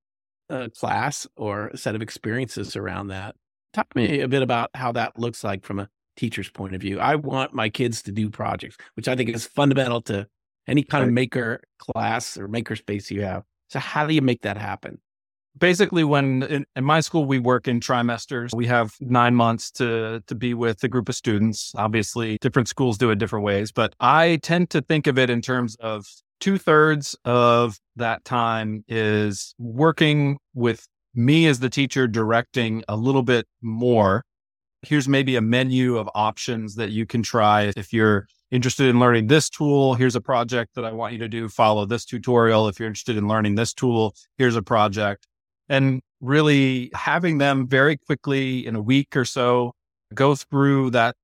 a 0.51 0.69
class 0.69 1.27
or 1.37 1.69
a 1.69 1.79
set 1.79 1.95
of 1.95 2.03
experiences 2.03 2.77
around 2.77 3.09
that. 3.09 3.35
Talk 3.73 3.89
to 3.95 3.99
me 3.99 4.21
a 4.21 4.29
bit 4.29 4.43
about 4.43 4.71
how 4.75 4.93
that 4.93 5.19
looks 5.19 5.43
like 5.43 5.65
from 5.65 5.79
a 5.79 5.89
teacher's 6.17 6.51
point 6.51 6.75
of 6.75 6.83
view. 6.83 7.01
I 7.01 7.15
want 7.15 7.55
my 7.55 7.71
kids 7.71 8.03
to 8.03 8.13
do 8.13 8.29
projects, 8.29 8.77
which 8.95 9.09
I 9.09 9.17
think 9.17 9.31
is 9.31 9.47
fundamental 9.47 10.03
to 10.03 10.27
any 10.67 10.83
kind 10.83 11.05
of 11.05 11.11
maker 11.11 11.63
class 11.79 12.37
or 12.37 12.47
makerspace 12.47 13.11
you 13.11 13.23
have. 13.23 13.45
So, 13.69 13.79
how 13.79 14.07
do 14.07 14.13
you 14.13 14.21
make 14.21 14.43
that 14.43 14.59
happen? 14.59 14.99
Basically, 15.61 16.05
when 16.05 16.43
in, 16.45 16.67
in, 16.75 16.85
my 16.85 17.01
school 17.01 17.27
we 17.27 17.39
work 17.39 17.69
in 17.69 17.81
trimesters, 17.81 18.55
we 18.55 18.67
have 18.67 18.95
nine 19.01 19.35
months 19.35 19.71
to 19.73 20.23
to 20.27 20.35
be 20.35 20.55
with 20.55 20.83
a 20.83 20.89
group 20.89 21.09
of 21.09 21.15
students. 21.15 21.73
Obviously, 21.77 22.39
different 22.41 22.67
schools 22.67 22.97
do 22.97 23.11
it 23.11 23.19
different 23.19 23.45
ways, 23.45 23.71
but 23.71 23.95
I 24.01 24.41
tend 24.43 24.71
to 24.71 24.81
think 24.81 25.07
of 25.07 25.19
it 25.19 25.29
in 25.29 25.43
terms 25.43 25.77
of 25.77 26.07
two 26.41 26.57
thirds 26.57 27.15
of 27.25 27.79
that 27.97 28.25
time 28.25 28.85
is 28.89 29.55
working 29.59 30.39
with 30.55 30.89
me 31.15 31.47
as 31.47 31.61
the 31.61 31.69
teacher 31.69 32.09
directing 32.09 32.83
a 32.89 32.97
little 32.97 33.23
bit 33.23 33.47
more. 33.61 34.25
Here's 34.83 35.09
maybe 35.09 35.37
a 35.37 35.43
menu 35.43 35.99
of 35.99 36.09
options 36.15 36.77
that 36.77 36.91
you 36.91 37.05
can 37.05 37.23
try 37.23 37.71
if 37.77 37.93
you're 37.93 38.27
interested 38.51 38.89
in 38.89 38.99
learning 38.99 39.27
this 39.27 39.51
tool. 39.51 39.95
Here's 39.95 40.17
a 40.17 40.21
project 40.21 40.75
that 40.75 40.85
I 40.85 40.93
want 40.93 41.13
you 41.13 41.19
to 41.19 41.29
do. 41.29 41.49
Follow 41.49 41.85
this 41.85 42.05
tutorial. 42.05 42.67
If 42.69 42.81
you're 42.81 42.89
interested 42.89 43.17
in 43.17 43.29
learning 43.29 43.57
this 43.57 43.75
tool, 43.75 44.15
here's 44.39 44.57
a 44.57 44.63
project. 44.63 45.27
And 45.71 46.03
really 46.21 46.91
having 46.95 47.39
them 47.39 47.67
very 47.67 47.97
quickly 47.97 48.67
in 48.67 48.77
a 48.77 48.83
week 48.83 49.17
or 49.17 49.25
so 49.25 49.73
go 50.15 50.35
through 50.35 50.91
that 50.91 51.15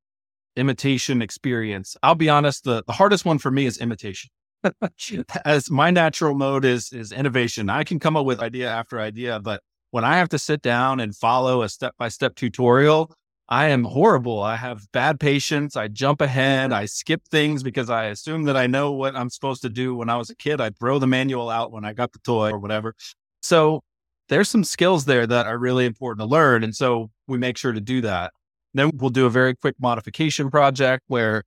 imitation 0.56 1.20
experience. 1.20 1.96
I'll 2.02 2.14
be 2.14 2.30
honest, 2.30 2.64
the, 2.64 2.82
the 2.86 2.92
hardest 2.94 3.24
one 3.24 3.38
for 3.38 3.50
me 3.50 3.66
is 3.66 3.76
imitation. 3.78 4.30
As 5.44 5.70
my 5.70 5.90
natural 5.90 6.34
mode 6.34 6.64
is 6.64 6.92
is 6.92 7.12
innovation. 7.12 7.68
I 7.68 7.84
can 7.84 7.98
come 7.98 8.16
up 8.16 8.24
with 8.24 8.40
idea 8.40 8.70
after 8.70 8.98
idea, 8.98 9.38
but 9.40 9.60
when 9.90 10.04
I 10.04 10.16
have 10.16 10.28
to 10.30 10.38
sit 10.38 10.62
down 10.62 11.00
and 11.00 11.14
follow 11.14 11.62
a 11.62 11.68
step 11.68 11.94
by 11.98 12.08
step 12.08 12.34
tutorial, 12.34 13.14
I 13.48 13.68
am 13.68 13.84
horrible. 13.84 14.42
I 14.42 14.56
have 14.56 14.90
bad 14.92 15.20
patience. 15.20 15.76
I 15.76 15.88
jump 15.88 16.20
ahead. 16.20 16.72
I 16.72 16.86
skip 16.86 17.22
things 17.30 17.62
because 17.62 17.88
I 17.88 18.06
assume 18.06 18.44
that 18.44 18.56
I 18.56 18.66
know 18.66 18.92
what 18.92 19.14
I'm 19.14 19.30
supposed 19.30 19.62
to 19.62 19.68
do. 19.68 19.94
When 19.94 20.10
I 20.10 20.16
was 20.16 20.30
a 20.30 20.36
kid, 20.36 20.60
I'd 20.60 20.78
throw 20.78 20.98
the 20.98 21.06
manual 21.06 21.48
out 21.48 21.70
when 21.70 21.84
I 21.84 21.92
got 21.92 22.12
the 22.12 22.18
toy 22.18 22.50
or 22.50 22.58
whatever. 22.58 22.94
So 23.42 23.82
there's 24.28 24.48
some 24.48 24.64
skills 24.64 25.04
there 25.04 25.26
that 25.26 25.46
are 25.46 25.58
really 25.58 25.86
important 25.86 26.20
to 26.20 26.26
learn. 26.26 26.64
And 26.64 26.74
so 26.74 27.10
we 27.26 27.38
make 27.38 27.56
sure 27.56 27.72
to 27.72 27.80
do 27.80 28.00
that. 28.02 28.32
Then 28.74 28.90
we'll 28.94 29.10
do 29.10 29.26
a 29.26 29.30
very 29.30 29.54
quick 29.54 29.76
modification 29.80 30.50
project 30.50 31.04
where 31.06 31.44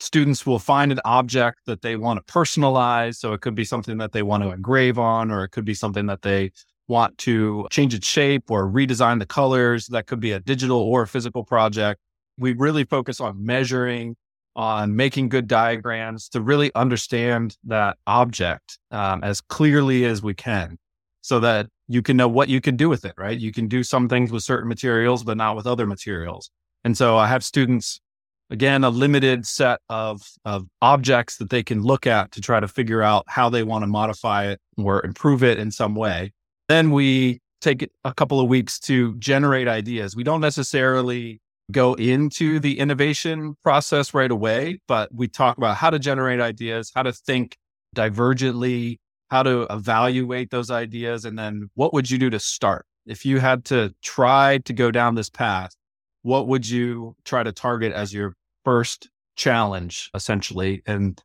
students 0.00 0.44
will 0.44 0.58
find 0.58 0.90
an 0.90 1.00
object 1.04 1.60
that 1.66 1.82
they 1.82 1.96
want 1.96 2.24
to 2.24 2.32
personalize. 2.32 3.16
So 3.16 3.32
it 3.32 3.40
could 3.40 3.54
be 3.54 3.64
something 3.64 3.98
that 3.98 4.12
they 4.12 4.22
want 4.22 4.42
to 4.42 4.50
engrave 4.50 4.98
on, 4.98 5.30
or 5.30 5.44
it 5.44 5.50
could 5.50 5.64
be 5.64 5.74
something 5.74 6.06
that 6.06 6.22
they 6.22 6.50
want 6.88 7.16
to 7.18 7.68
change 7.70 7.94
its 7.94 8.08
shape 8.08 8.50
or 8.50 8.68
redesign 8.68 9.20
the 9.20 9.26
colors. 9.26 9.86
That 9.88 10.06
could 10.06 10.20
be 10.20 10.32
a 10.32 10.40
digital 10.40 10.78
or 10.78 11.02
a 11.02 11.08
physical 11.08 11.44
project. 11.44 12.00
We 12.36 12.54
really 12.54 12.84
focus 12.84 13.20
on 13.20 13.44
measuring, 13.44 14.16
on 14.56 14.96
making 14.96 15.28
good 15.28 15.46
diagrams 15.46 16.28
to 16.30 16.40
really 16.40 16.72
understand 16.74 17.56
that 17.64 17.96
object 18.06 18.78
um, 18.90 19.22
as 19.22 19.40
clearly 19.40 20.04
as 20.04 20.22
we 20.22 20.34
can 20.34 20.78
so 21.20 21.38
that 21.40 21.68
you 21.92 22.00
can 22.00 22.16
know 22.16 22.28
what 22.28 22.48
you 22.48 22.60
can 22.60 22.74
do 22.74 22.88
with 22.88 23.04
it, 23.04 23.12
right? 23.18 23.38
You 23.38 23.52
can 23.52 23.68
do 23.68 23.82
some 23.82 24.08
things 24.08 24.32
with 24.32 24.42
certain 24.42 24.66
materials, 24.66 25.24
but 25.24 25.36
not 25.36 25.56
with 25.56 25.66
other 25.66 25.86
materials. 25.86 26.50
And 26.84 26.96
so 26.96 27.18
I 27.18 27.26
have 27.26 27.44
students, 27.44 28.00
again, 28.48 28.82
a 28.82 28.88
limited 28.88 29.46
set 29.46 29.80
of, 29.90 30.22
of 30.46 30.66
objects 30.80 31.36
that 31.36 31.50
they 31.50 31.62
can 31.62 31.82
look 31.82 32.06
at 32.06 32.32
to 32.32 32.40
try 32.40 32.60
to 32.60 32.66
figure 32.66 33.02
out 33.02 33.24
how 33.28 33.50
they 33.50 33.62
want 33.62 33.82
to 33.82 33.86
modify 33.86 34.46
it 34.46 34.58
or 34.78 35.04
improve 35.04 35.44
it 35.44 35.58
in 35.58 35.70
some 35.70 35.94
way. 35.94 36.32
Then 36.68 36.92
we 36.92 37.40
take 37.60 37.86
a 38.04 38.14
couple 38.14 38.40
of 38.40 38.48
weeks 38.48 38.78
to 38.80 39.14
generate 39.18 39.68
ideas. 39.68 40.16
We 40.16 40.24
don't 40.24 40.40
necessarily 40.40 41.42
go 41.70 41.92
into 41.94 42.58
the 42.58 42.78
innovation 42.78 43.54
process 43.62 44.14
right 44.14 44.30
away, 44.30 44.80
but 44.88 45.14
we 45.14 45.28
talk 45.28 45.58
about 45.58 45.76
how 45.76 45.90
to 45.90 45.98
generate 45.98 46.40
ideas, 46.40 46.90
how 46.94 47.02
to 47.02 47.12
think 47.12 47.58
divergently, 47.94 48.96
how 49.32 49.42
to 49.42 49.66
evaluate 49.70 50.50
those 50.50 50.70
ideas, 50.70 51.24
and 51.24 51.38
then 51.38 51.70
what 51.72 51.94
would 51.94 52.10
you 52.10 52.18
do 52.18 52.28
to 52.28 52.38
start? 52.38 52.84
If 53.06 53.24
you 53.24 53.40
had 53.40 53.64
to 53.64 53.94
try 54.02 54.58
to 54.58 54.74
go 54.74 54.90
down 54.90 55.14
this 55.14 55.30
path, 55.30 55.72
what 56.20 56.48
would 56.48 56.68
you 56.68 57.16
try 57.24 57.42
to 57.42 57.50
target 57.50 57.94
as 57.94 58.12
your 58.12 58.34
first 58.62 59.08
challenge, 59.34 60.10
essentially? 60.14 60.82
And 60.84 61.18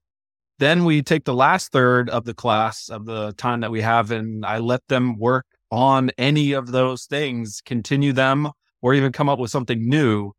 then 0.57 0.85
we 0.85 1.01
take 1.01 1.25
the 1.25 1.33
last 1.33 1.73
third 1.73 2.09
of 2.09 2.23
the 2.23 2.33
class 2.33 2.87
of 2.87 3.05
the 3.05 3.33
time 3.33 3.59
that 3.59 3.71
we 3.71 3.81
have, 3.81 4.09
and 4.09 4.45
I 4.45 4.59
let 4.59 4.87
them 4.87 5.19
work 5.19 5.45
on 5.69 6.09
any 6.17 6.53
of 6.53 6.71
those 6.71 7.07
things, 7.07 7.61
continue 7.65 8.13
them, 8.13 8.49
or 8.81 8.93
even 8.93 9.11
come 9.11 9.27
up 9.27 9.37
with 9.37 9.51
something 9.51 9.85
new, 9.85 10.31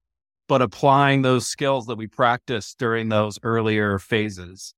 but 0.49 0.63
applying 0.63 1.21
those 1.21 1.47
skills 1.47 1.85
that 1.85 1.99
we 1.99 2.07
practiced 2.07 2.79
during 2.79 3.11
those 3.11 3.39
earlier 3.43 3.99
phases. 3.99 4.73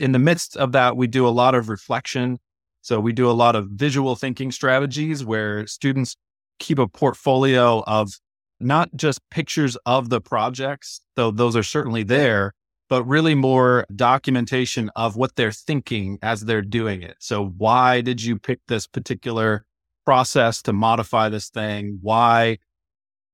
In 0.00 0.12
the 0.12 0.18
midst 0.18 0.56
of 0.56 0.72
that, 0.72 0.96
we 0.96 1.06
do 1.06 1.26
a 1.26 1.30
lot 1.30 1.54
of 1.54 1.68
reflection. 1.68 2.38
So 2.80 2.98
we 2.98 3.12
do 3.12 3.30
a 3.30 3.32
lot 3.32 3.54
of 3.54 3.68
visual 3.68 4.16
thinking 4.16 4.50
strategies 4.50 5.24
where 5.24 5.66
students 5.66 6.16
keep 6.58 6.78
a 6.78 6.88
portfolio 6.88 7.84
of 7.86 8.12
not 8.58 8.94
just 8.96 9.20
pictures 9.30 9.76
of 9.86 10.08
the 10.08 10.20
projects, 10.20 11.00
though 11.16 11.30
those 11.30 11.54
are 11.56 11.62
certainly 11.62 12.02
there, 12.02 12.52
but 12.88 13.04
really 13.04 13.34
more 13.34 13.86
documentation 13.94 14.90
of 14.96 15.16
what 15.16 15.36
they're 15.36 15.52
thinking 15.52 16.18
as 16.22 16.42
they're 16.42 16.62
doing 16.62 17.02
it. 17.02 17.16
So 17.20 17.46
why 17.46 18.00
did 18.00 18.22
you 18.22 18.38
pick 18.38 18.60
this 18.68 18.86
particular 18.86 19.64
process 20.04 20.62
to 20.62 20.72
modify 20.72 21.28
this 21.28 21.50
thing? 21.50 21.98
Why 22.00 22.58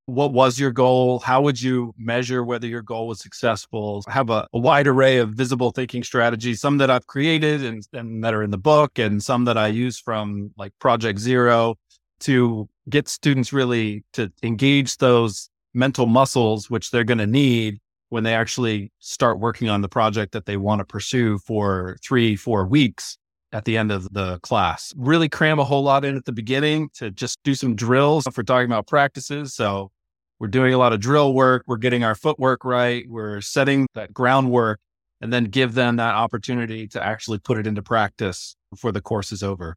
what 0.07 0.33
was 0.33 0.59
your 0.59 0.71
goal? 0.71 1.19
How 1.19 1.43
would 1.43 1.61
you 1.61 1.93
measure 1.99 2.45
whether 2.45 2.67
your 2.67 2.83
goal 2.83 3.09
was 3.09 3.21
successful? 3.21 4.05
I 4.07 4.13
have 4.13 4.31
a, 4.31 4.47
a, 4.53 4.59
wide 4.59 4.87
array 4.87 5.19
of 5.19 5.31
visible 5.31 5.73
thinking 5.73 6.05
strategies, 6.05 6.61
some 6.61 6.79
that 6.79 6.91
I've 6.91 7.09
created 7.09 7.65
and, 7.65 7.87
and 7.93 8.23
that 8.23 8.33
are 8.33 8.43
in 8.43 8.51
the 8.51 8.59
book, 8.59 8.99
and 8.99 9.23
some 9.23 9.45
that 9.45 9.59
I 9.59 9.67
use 9.67 9.99
from 9.99 10.53
like 10.57 10.73
Project 10.79 11.19
Zero 11.19 11.75
to 12.21 12.69
get 12.89 13.09
students 13.09 13.53
really 13.53 14.05
to 14.13 14.33
engage 14.43 14.97
those 14.99 15.51
mental 15.75 16.07
muscles, 16.07 16.71
which 16.71 16.93
they're 16.93 17.05
going 17.05 17.19
to 17.19 17.27
need 17.27 17.79
when 18.09 18.23
they 18.23 18.35
actually 18.35 18.93
start 19.01 19.41
working 19.41 19.69
on 19.69 19.81
the 19.81 19.89
project 19.89 20.33
that 20.33 20.47
they 20.47 20.57
want 20.57 20.79
to 20.79 20.85
pursue 20.85 21.39
for 21.39 21.97
three, 22.05 22.37
four 22.37 22.65
weeks 22.65 23.19
at 23.53 23.65
the 23.65 23.77
end 23.77 23.91
of 23.91 24.13
the 24.13 24.39
class. 24.41 24.93
Really 24.97 25.29
cram 25.29 25.59
a 25.59 25.65
whole 25.65 25.83
lot 25.83 26.05
in 26.05 26.17
at 26.17 26.25
the 26.25 26.33
beginning 26.33 26.91
to 26.95 27.11
just 27.11 27.43
do 27.43 27.55
some 27.55 27.75
drills 27.75 28.25
we're 28.37 28.45
talking 28.45 28.67
about 28.67 28.87
practices. 28.87 29.55
So 29.55 29.91
we're 30.39 30.49
doing 30.49 30.75
a 30.75 30.79
lot 30.79 30.93
of 30.93 31.01
drill 31.01 31.33
work. 31.33 31.65
We're 31.67 31.77
getting 31.77 32.05
our 32.05 32.15
footwork 32.15 32.65
right. 32.65 33.05
We're 33.09 33.41
setting 33.41 33.87
that 33.95 34.13
groundwork 34.13 34.81
and 35.21 35.33
then 35.33 35.45
give 35.45 35.75
them 35.75 35.97
that 35.97 36.15
opportunity 36.15 36.87
to 36.89 37.03
actually 37.03 37.39
put 37.39 37.59
it 37.59 37.67
into 37.67 37.83
practice 37.83 38.57
before 38.71 38.93
the 38.93 39.01
course 39.01 39.33
is 39.33 39.43
over. 39.43 39.77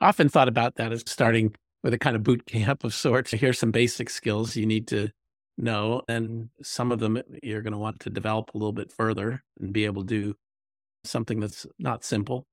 I 0.00 0.08
often 0.08 0.28
thought 0.28 0.48
about 0.48 0.76
that 0.76 0.92
as 0.92 1.02
starting 1.06 1.54
with 1.82 1.94
a 1.94 1.98
kind 1.98 2.16
of 2.16 2.22
boot 2.22 2.46
camp 2.46 2.84
of 2.84 2.92
sorts. 2.92 3.30
Here's 3.30 3.58
some 3.58 3.70
basic 3.70 4.10
skills 4.10 4.56
you 4.56 4.66
need 4.66 4.88
to 4.88 5.08
know. 5.56 6.02
And 6.08 6.50
some 6.62 6.92
of 6.92 6.98
them 6.98 7.22
you're 7.42 7.62
going 7.62 7.72
to 7.72 7.78
want 7.78 8.00
to 8.00 8.10
develop 8.10 8.50
a 8.54 8.58
little 8.58 8.72
bit 8.72 8.92
further 8.92 9.42
and 9.60 9.72
be 9.72 9.84
able 9.86 10.02
to 10.02 10.06
do 10.06 10.34
something 11.04 11.40
that's 11.40 11.66
not 11.78 12.04
simple. 12.04 12.46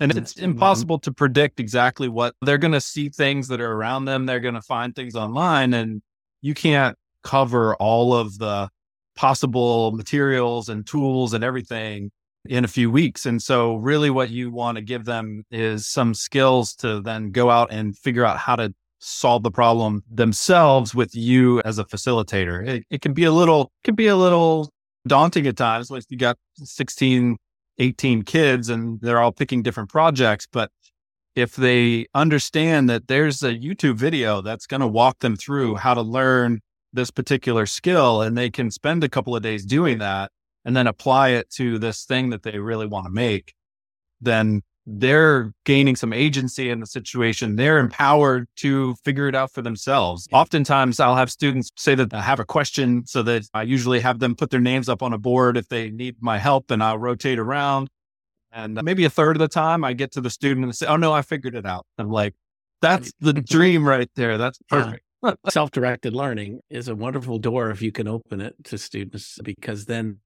And 0.00 0.16
it's 0.16 0.36
impossible 0.36 0.98
to 1.00 1.12
predict 1.12 1.60
exactly 1.60 2.08
what 2.08 2.34
they're 2.40 2.58
going 2.58 2.72
to 2.72 2.80
see 2.80 3.10
things 3.10 3.48
that 3.48 3.60
are 3.60 3.72
around 3.72 4.06
them. 4.06 4.24
They're 4.24 4.40
going 4.40 4.54
to 4.54 4.62
find 4.62 4.94
things 4.94 5.14
online. 5.14 5.74
And 5.74 6.00
you 6.42 6.52
can't 6.52 6.96
cover 7.22 7.74
all 7.76 8.14
of 8.14 8.38
the 8.38 8.68
possible 9.14 9.92
materials 9.92 10.68
and 10.68 10.86
tools 10.86 11.32
and 11.32 11.42
everything 11.42 12.10
in 12.48 12.64
a 12.64 12.68
few 12.68 12.90
weeks. 12.90 13.24
And 13.24 13.40
so, 13.40 13.76
really, 13.76 14.10
what 14.10 14.30
you 14.30 14.50
want 14.50 14.76
to 14.76 14.82
give 14.82 15.04
them 15.04 15.44
is 15.50 15.86
some 15.86 16.14
skills 16.14 16.74
to 16.76 17.00
then 17.00 17.30
go 17.30 17.50
out 17.50 17.72
and 17.72 17.96
figure 17.96 18.24
out 18.24 18.38
how 18.38 18.56
to 18.56 18.74
solve 18.98 19.42
the 19.42 19.50
problem 19.50 20.02
themselves 20.10 20.94
with 20.94 21.14
you 21.14 21.60
as 21.64 21.78
a 21.78 21.84
facilitator. 21.84 22.66
It, 22.66 22.84
it 22.90 23.00
can 23.00 23.12
be 23.14 23.24
a 23.24 23.32
little, 23.32 23.72
can 23.84 23.94
be 23.94 24.06
a 24.06 24.16
little 24.16 24.70
daunting 25.06 25.46
at 25.46 25.56
times 25.56 25.90
when 25.90 26.02
you 26.08 26.16
got 26.16 26.36
16, 26.56 27.36
18 27.78 28.22
kids 28.22 28.68
and 28.68 29.00
they're 29.00 29.20
all 29.20 29.32
picking 29.32 29.62
different 29.62 29.88
projects. 29.88 30.46
But 30.50 30.70
if 31.34 31.56
they 31.56 32.06
understand 32.14 32.88
that 32.90 33.08
there's 33.08 33.42
a 33.42 33.54
YouTube 33.54 33.96
video 33.96 34.40
that's 34.42 34.66
going 34.66 34.80
to 34.80 34.86
walk 34.86 35.20
them 35.20 35.36
through 35.36 35.76
how 35.76 35.94
to 35.94 36.02
learn 36.02 36.60
this 36.92 37.10
particular 37.10 37.66
skill 37.66 38.20
and 38.20 38.36
they 38.36 38.50
can 38.50 38.70
spend 38.70 39.02
a 39.02 39.08
couple 39.08 39.34
of 39.34 39.42
days 39.42 39.64
doing 39.64 39.98
that 39.98 40.30
and 40.64 40.76
then 40.76 40.86
apply 40.86 41.30
it 41.30 41.50
to 41.50 41.78
this 41.78 42.04
thing 42.04 42.30
that 42.30 42.42
they 42.42 42.58
really 42.58 42.86
want 42.86 43.06
to 43.06 43.10
make, 43.10 43.54
then 44.20 44.62
they're 44.84 45.52
gaining 45.64 45.94
some 45.94 46.12
agency 46.12 46.68
in 46.68 46.80
the 46.80 46.86
situation. 46.86 47.56
They're 47.56 47.78
empowered 47.78 48.48
to 48.56 48.94
figure 49.04 49.28
it 49.28 49.34
out 49.34 49.52
for 49.52 49.62
themselves. 49.62 50.28
Oftentimes, 50.32 50.98
I'll 50.98 51.14
have 51.14 51.30
students 51.30 51.70
say 51.76 51.94
that 51.94 52.12
I 52.12 52.20
have 52.20 52.40
a 52.40 52.44
question 52.44 53.06
so 53.06 53.22
that 53.22 53.44
I 53.54 53.62
usually 53.62 54.00
have 54.00 54.18
them 54.18 54.34
put 54.34 54.50
their 54.50 54.60
names 54.60 54.88
up 54.88 55.02
on 55.02 55.12
a 55.12 55.18
board 55.18 55.56
if 55.56 55.68
they 55.68 55.90
need 55.90 56.16
my 56.20 56.38
help 56.38 56.70
and 56.70 56.82
I'll 56.82 56.98
rotate 56.98 57.38
around 57.38 57.88
and 58.52 58.78
uh, 58.78 58.82
maybe 58.82 59.04
a 59.04 59.10
third 59.10 59.36
of 59.36 59.40
the 59.40 59.48
time 59.48 59.84
I 59.84 59.92
get 59.92 60.12
to 60.12 60.20
the 60.20 60.30
student 60.30 60.64
and 60.64 60.74
say, 60.74 60.86
Oh 60.86 60.96
no, 60.96 61.12
I 61.12 61.22
figured 61.22 61.54
it 61.54 61.66
out. 61.66 61.86
I'm 61.98 62.10
like, 62.10 62.34
that's 62.80 63.12
the 63.20 63.32
dream 63.32 63.86
right 63.86 64.10
there. 64.16 64.38
That's 64.38 64.58
perfect. 64.68 65.04
Yeah. 65.24 65.34
Self 65.50 65.70
directed 65.70 66.14
learning 66.14 66.62
is 66.68 66.88
a 66.88 66.96
wonderful 66.96 67.38
door 67.38 67.70
if 67.70 67.80
you 67.80 67.92
can 67.92 68.08
open 68.08 68.40
it 68.40 68.56
to 68.64 68.76
students 68.76 69.38
because 69.44 69.84
then 69.84 70.18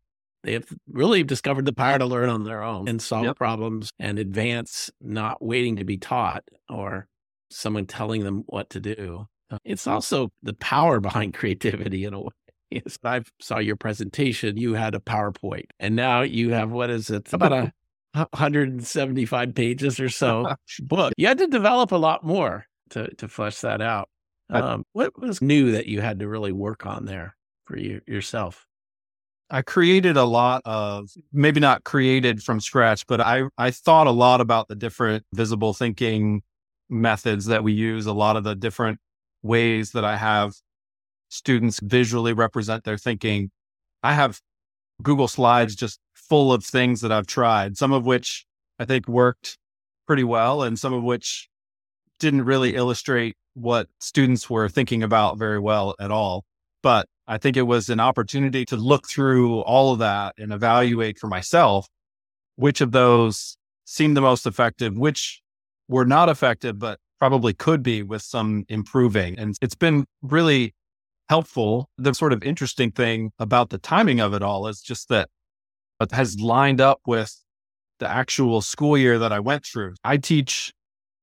they 0.42 0.54
have 0.54 0.66
really 0.90 1.22
discovered 1.22 1.66
the 1.66 1.74
power 1.74 1.98
to 1.98 2.06
learn 2.06 2.30
on 2.30 2.44
their 2.44 2.62
own 2.62 2.88
and 2.88 3.02
solve 3.02 3.26
yep. 3.26 3.36
problems 3.36 3.90
and 3.98 4.18
advance, 4.18 4.90
not 5.02 5.44
waiting 5.44 5.76
to 5.76 5.84
be 5.84 5.98
taught 5.98 6.44
or 6.70 7.08
someone 7.50 7.84
telling 7.84 8.24
them 8.24 8.44
what 8.46 8.70
to 8.70 8.80
do. 8.80 9.26
Uh, 9.50 9.58
it's 9.66 9.86
also 9.86 10.30
the 10.42 10.54
power 10.54 10.98
behind 10.98 11.34
creativity 11.34 12.04
in 12.04 12.14
a 12.14 12.20
way. 12.20 12.30
Yes, 12.70 12.98
I 13.04 13.22
saw 13.40 13.58
your 13.58 13.76
presentation. 13.76 14.56
You 14.56 14.74
had 14.74 14.94
a 14.94 14.98
PowerPoint, 14.98 15.66
and 15.78 15.94
now 15.94 16.22
you 16.22 16.50
have 16.50 16.70
what 16.70 16.90
is 16.90 17.10
it? 17.10 17.32
About 17.32 17.52
a 17.52 17.72
175 18.16 19.54
pages 19.54 20.00
or 20.00 20.08
so 20.08 20.54
book. 20.80 21.12
You 21.16 21.26
had 21.26 21.38
to 21.38 21.46
develop 21.46 21.92
a 21.92 21.96
lot 21.96 22.24
more 22.24 22.66
to 22.90 23.14
to 23.16 23.28
flesh 23.28 23.60
that 23.60 23.80
out. 23.80 24.08
Um, 24.48 24.84
what 24.92 25.18
was 25.20 25.42
new 25.42 25.72
that 25.72 25.86
you 25.86 26.00
had 26.00 26.20
to 26.20 26.28
really 26.28 26.52
work 26.52 26.86
on 26.86 27.04
there 27.04 27.36
for 27.64 27.78
you 27.78 28.00
yourself? 28.06 28.66
I 29.50 29.62
created 29.62 30.16
a 30.16 30.24
lot 30.24 30.62
of 30.64 31.10
maybe 31.32 31.60
not 31.60 31.84
created 31.84 32.42
from 32.42 32.60
scratch, 32.60 33.06
but 33.06 33.20
I 33.20 33.44
I 33.58 33.70
thought 33.70 34.06
a 34.06 34.12
lot 34.12 34.40
about 34.40 34.68
the 34.68 34.76
different 34.76 35.24
visible 35.32 35.72
thinking 35.72 36.42
methods 36.88 37.46
that 37.46 37.64
we 37.64 37.72
use, 37.72 38.06
a 38.06 38.12
lot 38.12 38.36
of 38.36 38.44
the 38.44 38.54
different 38.54 38.98
ways 39.42 39.92
that 39.92 40.04
I 40.04 40.16
have 40.16 40.54
students 41.28 41.80
visually 41.82 42.32
represent 42.32 42.84
their 42.84 42.98
thinking. 42.98 43.50
I 44.02 44.12
have 44.12 44.40
Google 45.02 45.28
Slides 45.28 45.74
just 45.74 45.98
full 46.28 46.52
of 46.52 46.64
things 46.64 47.00
that 47.00 47.12
I've 47.12 47.26
tried, 47.26 47.76
some 47.76 47.92
of 47.92 48.04
which 48.04 48.46
I 48.78 48.84
think 48.84 49.08
worked 49.08 49.58
pretty 50.06 50.24
well, 50.24 50.62
and 50.62 50.78
some 50.78 50.92
of 50.92 51.02
which 51.02 51.48
didn't 52.18 52.44
really 52.44 52.76
illustrate 52.76 53.36
what 53.54 53.88
students 54.00 54.48
were 54.50 54.68
thinking 54.68 55.02
about 55.02 55.38
very 55.38 55.58
well 55.58 55.94
at 55.98 56.10
all. 56.10 56.44
But 56.82 57.06
I 57.26 57.38
think 57.38 57.56
it 57.56 57.62
was 57.62 57.88
an 57.88 58.00
opportunity 58.00 58.64
to 58.66 58.76
look 58.76 59.08
through 59.08 59.60
all 59.60 59.92
of 59.92 59.98
that 59.98 60.34
and 60.38 60.52
evaluate 60.52 61.18
for 61.18 61.26
myself 61.26 61.88
which 62.56 62.80
of 62.80 62.92
those 62.92 63.56
seemed 63.84 64.16
the 64.16 64.20
most 64.20 64.46
effective, 64.46 64.96
which 64.96 65.42
were 65.88 66.04
not 66.04 66.28
effective, 66.28 66.78
but 66.78 66.98
probably 67.18 67.52
could 67.52 67.82
be 67.82 68.02
with 68.02 68.22
some 68.22 68.64
improving. 68.68 69.38
And 69.38 69.56
it's 69.62 69.74
been 69.74 70.06
really 70.22 70.74
helpful. 71.28 71.88
The 71.98 72.14
sort 72.14 72.32
of 72.32 72.42
interesting 72.42 72.90
thing 72.90 73.32
about 73.38 73.70
the 73.70 73.78
timing 73.78 74.20
of 74.20 74.34
it 74.34 74.42
all 74.42 74.66
is 74.66 74.80
just 74.80 75.08
that 75.08 75.28
has 76.12 76.38
lined 76.40 76.80
up 76.80 77.00
with 77.06 77.34
the 77.98 78.08
actual 78.08 78.60
school 78.60 78.96
year 78.98 79.18
that 79.18 79.32
I 79.32 79.40
went 79.40 79.64
through. 79.64 79.94
I 80.04 80.16
teach 80.16 80.72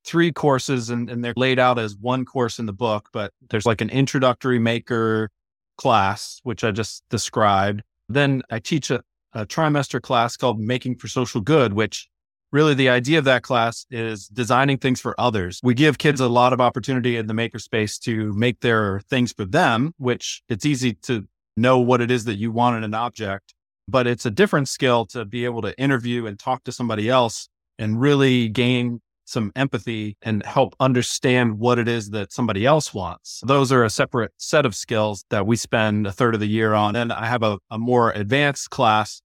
three 0.05 0.31
courses 0.31 0.89
and, 0.89 1.09
and, 1.09 1.23
they're 1.23 1.33
laid 1.37 1.59
out 1.59 1.79
as 1.79 1.95
one 1.95 2.25
course 2.25 2.59
in 2.59 2.65
the 2.65 2.73
book, 2.73 3.09
but 3.13 3.31
there's 3.49 3.65
like 3.65 3.79
an 3.79 3.89
introductory 3.89 4.59
maker 4.59 5.29
class, 5.77 6.39
which 6.43 6.63
I 6.63 6.71
just 6.71 7.03
described. 7.09 7.83
Then 8.09 8.41
I 8.49 8.59
teach 8.59 8.91
a, 8.91 9.01
a 9.33 9.45
trimester 9.45 10.01
class 10.01 10.35
called 10.35 10.59
Making 10.59 10.97
for 10.97 11.07
Social 11.07 11.39
Good, 11.39 11.73
which 11.73 12.09
really 12.51 12.73
the 12.73 12.89
idea 12.89 13.17
of 13.17 13.25
that 13.25 13.43
class 13.43 13.85
is 13.89 14.27
designing 14.27 14.77
things 14.77 14.99
for 14.99 15.19
others. 15.19 15.59
We 15.63 15.73
give 15.73 15.97
kids 15.97 16.19
a 16.19 16.27
lot 16.27 16.53
of 16.53 16.59
opportunity 16.59 17.15
in 17.15 17.27
the 17.27 17.33
makerspace 17.33 17.99
to 18.01 18.33
make 18.33 18.59
their 18.59 18.99
things 19.09 19.31
for 19.31 19.45
them, 19.45 19.93
which 19.97 20.43
it's 20.49 20.65
easy 20.65 20.93
to 21.03 21.25
know 21.55 21.79
what 21.79 22.01
it 22.01 22.11
is 22.11 22.25
that 22.25 22.35
you 22.35 22.51
want 22.51 22.77
in 22.77 22.83
an 22.83 22.93
object 22.93 23.53
but 23.87 24.07
it's 24.07 24.25
a 24.25 24.31
different 24.31 24.67
skill 24.67 25.05
to 25.07 25.25
be 25.25 25.45
able 25.45 25.61
to 25.61 25.77
interview 25.79 26.25
and 26.25 26.39
talk 26.39 26.63
to 26.63 26.71
somebody 26.71 27.09
else 27.09 27.49
and 27.77 27.99
really 27.99 28.49
gain 28.49 29.01
some 29.25 29.51
empathy 29.55 30.17
and 30.21 30.45
help 30.45 30.75
understand 30.79 31.57
what 31.57 31.79
it 31.79 31.87
is 31.87 32.09
that 32.09 32.31
somebody 32.31 32.65
else 32.65 32.93
wants. 32.93 33.41
Those 33.45 33.71
are 33.71 33.83
a 33.83 33.89
separate 33.89 34.31
set 34.37 34.65
of 34.65 34.75
skills 34.75 35.23
that 35.29 35.47
we 35.47 35.55
spend 35.55 36.07
a 36.07 36.11
third 36.11 36.33
of 36.33 36.39
the 36.39 36.47
year 36.47 36.73
on. 36.73 36.95
And 36.95 37.11
I 37.11 37.25
have 37.25 37.43
a, 37.43 37.57
a 37.71 37.77
more 37.77 38.11
advanced 38.11 38.69
class, 38.69 39.21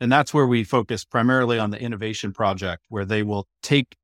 and 0.00 0.10
that's 0.10 0.32
where 0.32 0.46
we 0.46 0.64
focus 0.64 1.04
primarily 1.04 1.58
on 1.58 1.70
the 1.70 1.80
innovation 1.80 2.32
project, 2.32 2.84
where 2.88 3.04
they 3.04 3.22
will 3.22 3.46
take, 3.62 3.96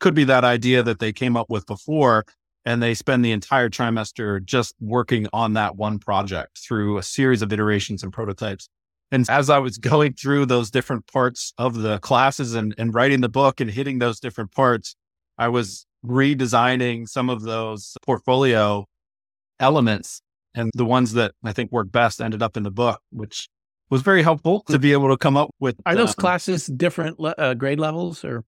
could 0.00 0.14
be 0.14 0.24
that 0.24 0.44
idea 0.44 0.82
that 0.82 0.98
they 0.98 1.12
came 1.12 1.36
up 1.36 1.46
with 1.50 1.66
before, 1.66 2.24
and 2.64 2.82
they 2.82 2.94
spend 2.94 3.24
the 3.24 3.32
entire 3.32 3.68
trimester 3.68 4.44
just 4.44 4.74
working 4.80 5.26
on 5.32 5.52
that 5.54 5.76
one 5.76 5.98
project 5.98 6.58
through 6.58 6.98
a 6.98 7.02
series 7.02 7.42
of 7.42 7.52
iterations 7.52 8.02
and 8.02 8.12
prototypes. 8.12 8.68
And 9.12 9.28
as 9.28 9.50
I 9.50 9.58
was 9.58 9.78
going 9.92 10.14
through 10.14 10.46
those 10.46 10.70
different 10.70 11.06
parts 11.06 11.52
of 11.58 11.74
the 11.74 11.98
classes 11.98 12.54
and, 12.54 12.74
and 12.78 12.94
writing 12.94 13.20
the 13.20 13.28
book 13.28 13.60
and 13.60 13.70
hitting 13.70 13.98
those 13.98 14.20
different 14.20 14.52
parts, 14.52 14.96
I 15.38 15.48
was 15.48 15.86
redesigning 16.04 17.08
some 17.08 17.30
of 17.30 17.42
those 17.42 17.96
portfolio 18.02 18.86
elements. 19.60 20.22
And 20.54 20.70
the 20.74 20.86
ones 20.86 21.12
that 21.12 21.32
I 21.44 21.52
think 21.52 21.70
worked 21.70 21.92
best 21.92 22.20
ended 22.20 22.42
up 22.42 22.56
in 22.56 22.62
the 22.62 22.70
book, 22.70 23.00
which 23.10 23.48
was 23.90 24.02
very 24.02 24.22
helpful 24.22 24.62
to 24.68 24.78
be 24.78 24.92
able 24.92 25.08
to 25.10 25.16
come 25.16 25.36
up 25.36 25.50
with. 25.60 25.76
Are 25.84 25.94
those 25.94 26.10
um, 26.10 26.14
classes 26.14 26.66
different 26.66 27.18
uh, 27.20 27.54
grade 27.54 27.78
levels 27.78 28.24
or? 28.24 28.44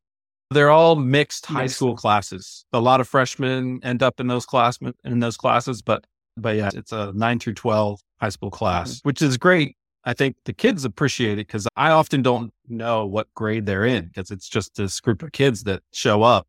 They're 0.50 0.70
all 0.70 0.96
mixed 0.96 1.44
high 1.44 1.66
school 1.66 1.94
classes. 1.94 2.64
A 2.72 2.80
lot 2.80 3.00
of 3.00 3.08
freshmen 3.08 3.80
end 3.82 4.02
up 4.02 4.18
in 4.18 4.28
those 4.28 4.46
class 4.46 4.78
in 5.04 5.18
those 5.20 5.36
classes, 5.36 5.82
but 5.82 6.04
but 6.38 6.56
yeah, 6.56 6.70
it's 6.72 6.92
a 6.92 7.12
nine 7.14 7.38
through 7.38 7.54
twelve 7.54 8.00
high 8.18 8.30
school 8.30 8.50
class, 8.50 8.92
mm-hmm. 8.92 9.08
which 9.08 9.20
is 9.20 9.36
great. 9.36 9.76
I 10.08 10.14
think 10.14 10.36
the 10.46 10.54
kids 10.54 10.86
appreciate 10.86 11.34
it 11.34 11.46
because 11.46 11.68
I 11.76 11.90
often 11.90 12.22
don't 12.22 12.50
know 12.66 13.04
what 13.04 13.32
grade 13.34 13.66
they're 13.66 13.84
in 13.84 14.06
because 14.06 14.30
it's 14.30 14.48
just 14.48 14.74
this 14.74 15.00
group 15.00 15.22
of 15.22 15.32
kids 15.32 15.64
that 15.64 15.82
show 15.92 16.22
up. 16.22 16.46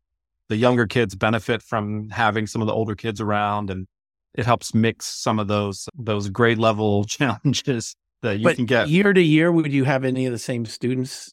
The 0.48 0.56
younger 0.56 0.86
kids 0.86 1.14
benefit 1.14 1.60
from 1.60 2.08
having 2.08 2.46
some 2.46 2.62
of 2.62 2.66
the 2.66 2.72
older 2.72 2.94
kids 2.94 3.20
around, 3.20 3.68
and 3.68 3.86
it 4.34 4.46
helps 4.46 4.72
mix 4.74 5.04
some 5.06 5.38
of 5.38 5.46
those 5.46 5.90
those 5.94 6.30
grade 6.30 6.56
level 6.56 7.04
challenges 7.16 7.94
that 8.22 8.38
you 8.38 8.44
but 8.44 8.56
can 8.56 8.64
get 8.64 8.88
year 8.88 9.12
to 9.12 9.20
year. 9.20 9.52
Would 9.52 9.74
you 9.74 9.84
have 9.84 10.04
any 10.04 10.24
of 10.24 10.32
the 10.32 10.38
same 10.38 10.64
students 10.64 11.30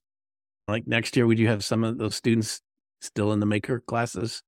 like 0.68 0.86
next 0.86 1.16
year, 1.16 1.26
would 1.26 1.40
you 1.40 1.48
have 1.48 1.64
some 1.64 1.86
of 1.86 1.98
those 1.98 2.16
students 2.16 2.60
still 3.00 3.32
in 3.32 3.40
the 3.40 3.46
maker 3.46 3.80
classes? 3.80 4.44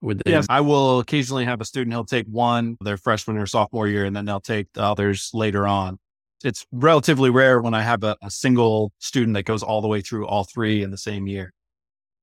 Would 0.00 0.22
they- 0.24 0.30
yes, 0.30 0.46
I 0.48 0.60
will 0.60 1.00
occasionally 1.00 1.44
have 1.46 1.60
a 1.60 1.64
student. 1.64 1.92
He'll 1.92 2.04
take 2.04 2.26
one 2.26 2.76
their 2.80 2.96
freshman 2.96 3.36
or 3.36 3.46
sophomore 3.46 3.88
year, 3.88 4.04
and 4.04 4.14
then 4.14 4.26
they'll 4.26 4.38
take 4.40 4.72
the 4.74 4.82
others 4.82 5.30
later 5.34 5.66
on. 5.66 5.98
It's 6.44 6.66
relatively 6.70 7.30
rare 7.30 7.60
when 7.60 7.74
I 7.74 7.82
have 7.82 8.04
a, 8.04 8.16
a 8.22 8.30
single 8.30 8.92
student 8.98 9.34
that 9.34 9.44
goes 9.44 9.62
all 9.62 9.80
the 9.80 9.88
way 9.88 10.00
through 10.00 10.26
all 10.26 10.44
three 10.44 10.82
in 10.82 10.90
the 10.90 10.98
same 10.98 11.26
year. 11.26 11.52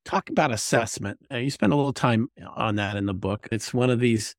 Talk 0.06 0.30
about 0.30 0.52
assessment. 0.52 1.20
Uh, 1.32 1.38
you 1.38 1.50
spend 1.50 1.74
a 1.74 1.76
little 1.76 1.94
time 1.94 2.28
on 2.56 2.76
that 2.76 2.96
in 2.96 3.06
the 3.06 3.14
book. 3.14 3.48
It's 3.52 3.74
one 3.74 3.90
of 3.90 4.00
these 4.00 4.36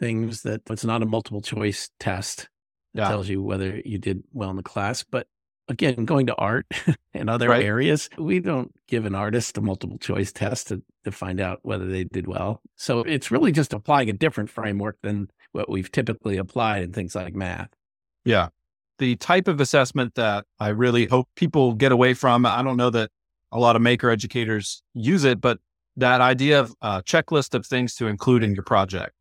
things 0.00 0.42
that 0.42 0.62
it's 0.70 0.84
not 0.84 1.02
a 1.02 1.06
multiple 1.06 1.42
choice 1.42 1.90
test 2.00 2.48
that 2.94 3.02
yeah. 3.02 3.08
tells 3.08 3.28
you 3.28 3.42
whether 3.42 3.80
you 3.84 3.98
did 3.98 4.22
well 4.32 4.50
in 4.50 4.56
the 4.56 4.62
class, 4.62 5.04
but 5.04 5.26
again, 5.68 6.04
going 6.04 6.26
to 6.26 6.34
art 6.36 6.66
and 7.14 7.30
other 7.30 7.48
right. 7.48 7.64
areas, 7.64 8.08
we 8.18 8.40
don't 8.40 8.72
give 8.88 9.04
an 9.06 9.14
artist 9.14 9.58
a 9.58 9.60
multiple 9.60 9.98
choice 9.98 10.32
test 10.32 10.68
to, 10.68 10.82
to 11.04 11.12
find 11.12 11.40
out 11.40 11.60
whether 11.62 11.86
they 11.86 12.04
did 12.04 12.26
well. 12.26 12.60
So 12.76 13.00
it's 13.00 13.30
really 13.30 13.52
just 13.52 13.72
applying 13.72 14.10
a 14.10 14.12
different 14.12 14.50
framework 14.50 14.98
than 15.02 15.28
what 15.52 15.68
we've 15.68 15.90
typically 15.90 16.36
applied 16.36 16.82
in 16.82 16.92
things 16.92 17.14
like 17.14 17.34
math. 17.34 17.70
Yeah. 18.24 18.48
The 18.98 19.16
type 19.16 19.48
of 19.48 19.60
assessment 19.60 20.14
that 20.14 20.44
I 20.60 20.68
really 20.68 21.06
hope 21.06 21.28
people 21.34 21.74
get 21.74 21.92
away 21.92 22.14
from, 22.14 22.46
I 22.46 22.62
don't 22.62 22.76
know 22.76 22.90
that 22.90 23.10
a 23.50 23.58
lot 23.58 23.76
of 23.76 23.82
maker 23.82 24.10
educators 24.10 24.82
use 24.94 25.24
it, 25.24 25.40
but 25.40 25.58
that 25.96 26.20
idea 26.20 26.60
of 26.60 26.74
a 26.80 27.02
checklist 27.02 27.54
of 27.54 27.66
things 27.66 27.94
to 27.96 28.06
include 28.06 28.42
in 28.42 28.54
your 28.54 28.64
project. 28.64 29.12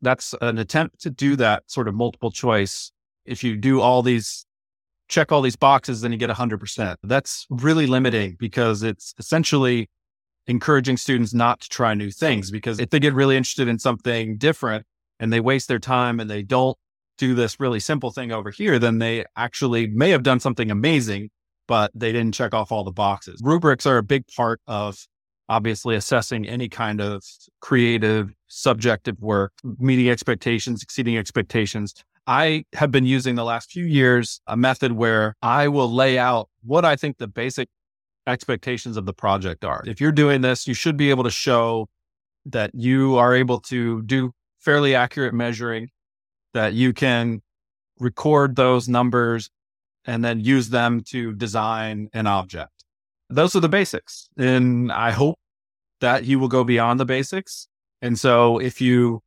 That's 0.00 0.34
an 0.40 0.58
attempt 0.58 1.00
to 1.02 1.10
do 1.10 1.36
that 1.36 1.64
sort 1.66 1.88
of 1.88 1.94
multiple 1.94 2.30
choice. 2.30 2.92
If 3.24 3.42
you 3.44 3.56
do 3.56 3.80
all 3.80 4.02
these 4.02 4.46
check 5.08 5.32
all 5.32 5.42
these 5.42 5.56
boxes, 5.56 6.02
then 6.02 6.12
you 6.12 6.18
get 6.18 6.30
100%. 6.30 6.96
That's 7.02 7.46
really 7.50 7.86
limiting 7.86 8.36
because 8.38 8.82
it's 8.82 9.14
essentially 9.18 9.88
encouraging 10.46 10.96
students 10.96 11.34
not 11.34 11.60
to 11.60 11.68
try 11.68 11.94
new 11.94 12.10
things. 12.10 12.50
Because 12.50 12.78
if 12.78 12.90
they 12.90 13.00
get 13.00 13.14
really 13.14 13.36
interested 13.36 13.68
in 13.68 13.78
something 13.78 14.36
different 14.36 14.86
and 15.18 15.32
they 15.32 15.40
waste 15.40 15.68
their 15.68 15.78
time 15.78 16.20
and 16.20 16.30
they 16.30 16.42
don't 16.42 16.76
do 17.18 17.34
this 17.34 17.60
really 17.60 17.80
simple 17.80 18.10
thing 18.10 18.32
over 18.32 18.50
here, 18.50 18.78
then 18.78 18.98
they 18.98 19.24
actually 19.36 19.88
may 19.88 20.10
have 20.10 20.22
done 20.22 20.40
something 20.40 20.70
amazing, 20.70 21.30
but 21.66 21.90
they 21.94 22.12
didn't 22.12 22.34
check 22.34 22.54
off 22.54 22.72
all 22.72 22.84
the 22.84 22.92
boxes. 22.92 23.40
Rubrics 23.42 23.84
are 23.86 23.98
a 23.98 24.02
big 24.02 24.24
part 24.34 24.60
of 24.66 25.06
obviously 25.48 25.96
assessing 25.96 26.46
any 26.46 26.68
kind 26.68 27.00
of 27.00 27.24
creative, 27.60 28.30
subjective 28.48 29.18
work, 29.20 29.52
meeting 29.78 30.08
expectations, 30.08 30.82
exceeding 30.82 31.16
expectations. 31.16 31.94
I 32.26 32.64
have 32.74 32.90
been 32.90 33.06
using 33.06 33.34
the 33.34 33.44
last 33.44 33.70
few 33.70 33.84
years 33.84 34.40
a 34.46 34.56
method 34.56 34.92
where 34.92 35.34
I 35.40 35.68
will 35.68 35.90
lay 35.92 36.18
out 36.18 36.48
what 36.62 36.84
I 36.84 36.96
think 36.96 37.16
the 37.16 37.26
basic 37.26 37.68
expectations 38.26 38.98
of 38.98 39.06
the 39.06 39.14
project 39.14 39.64
are. 39.64 39.82
If 39.86 40.00
you're 40.00 40.12
doing 40.12 40.42
this, 40.42 40.68
you 40.68 40.74
should 40.74 40.98
be 40.98 41.08
able 41.08 41.24
to 41.24 41.30
show 41.30 41.88
that 42.44 42.70
you 42.74 43.16
are 43.16 43.34
able 43.34 43.60
to 43.60 44.02
do 44.02 44.32
fairly 44.58 44.94
accurate 44.94 45.32
measuring, 45.32 45.88
that 46.58 46.74
you 46.74 46.92
can 46.92 47.40
record 48.00 48.56
those 48.56 48.88
numbers 48.88 49.48
and 50.04 50.24
then 50.24 50.40
use 50.40 50.70
them 50.70 51.02
to 51.02 51.32
design 51.34 52.08
an 52.12 52.26
object. 52.26 52.84
Those 53.30 53.54
are 53.54 53.60
the 53.60 53.68
basics. 53.68 54.28
And 54.36 54.90
I 54.90 55.12
hope 55.12 55.38
that 56.00 56.24
you 56.24 56.40
will 56.40 56.48
go 56.48 56.64
beyond 56.64 56.98
the 56.98 57.04
basics. 57.04 57.68
And 58.02 58.18
so 58.18 58.58
if 58.58 58.80
you 58.80 59.20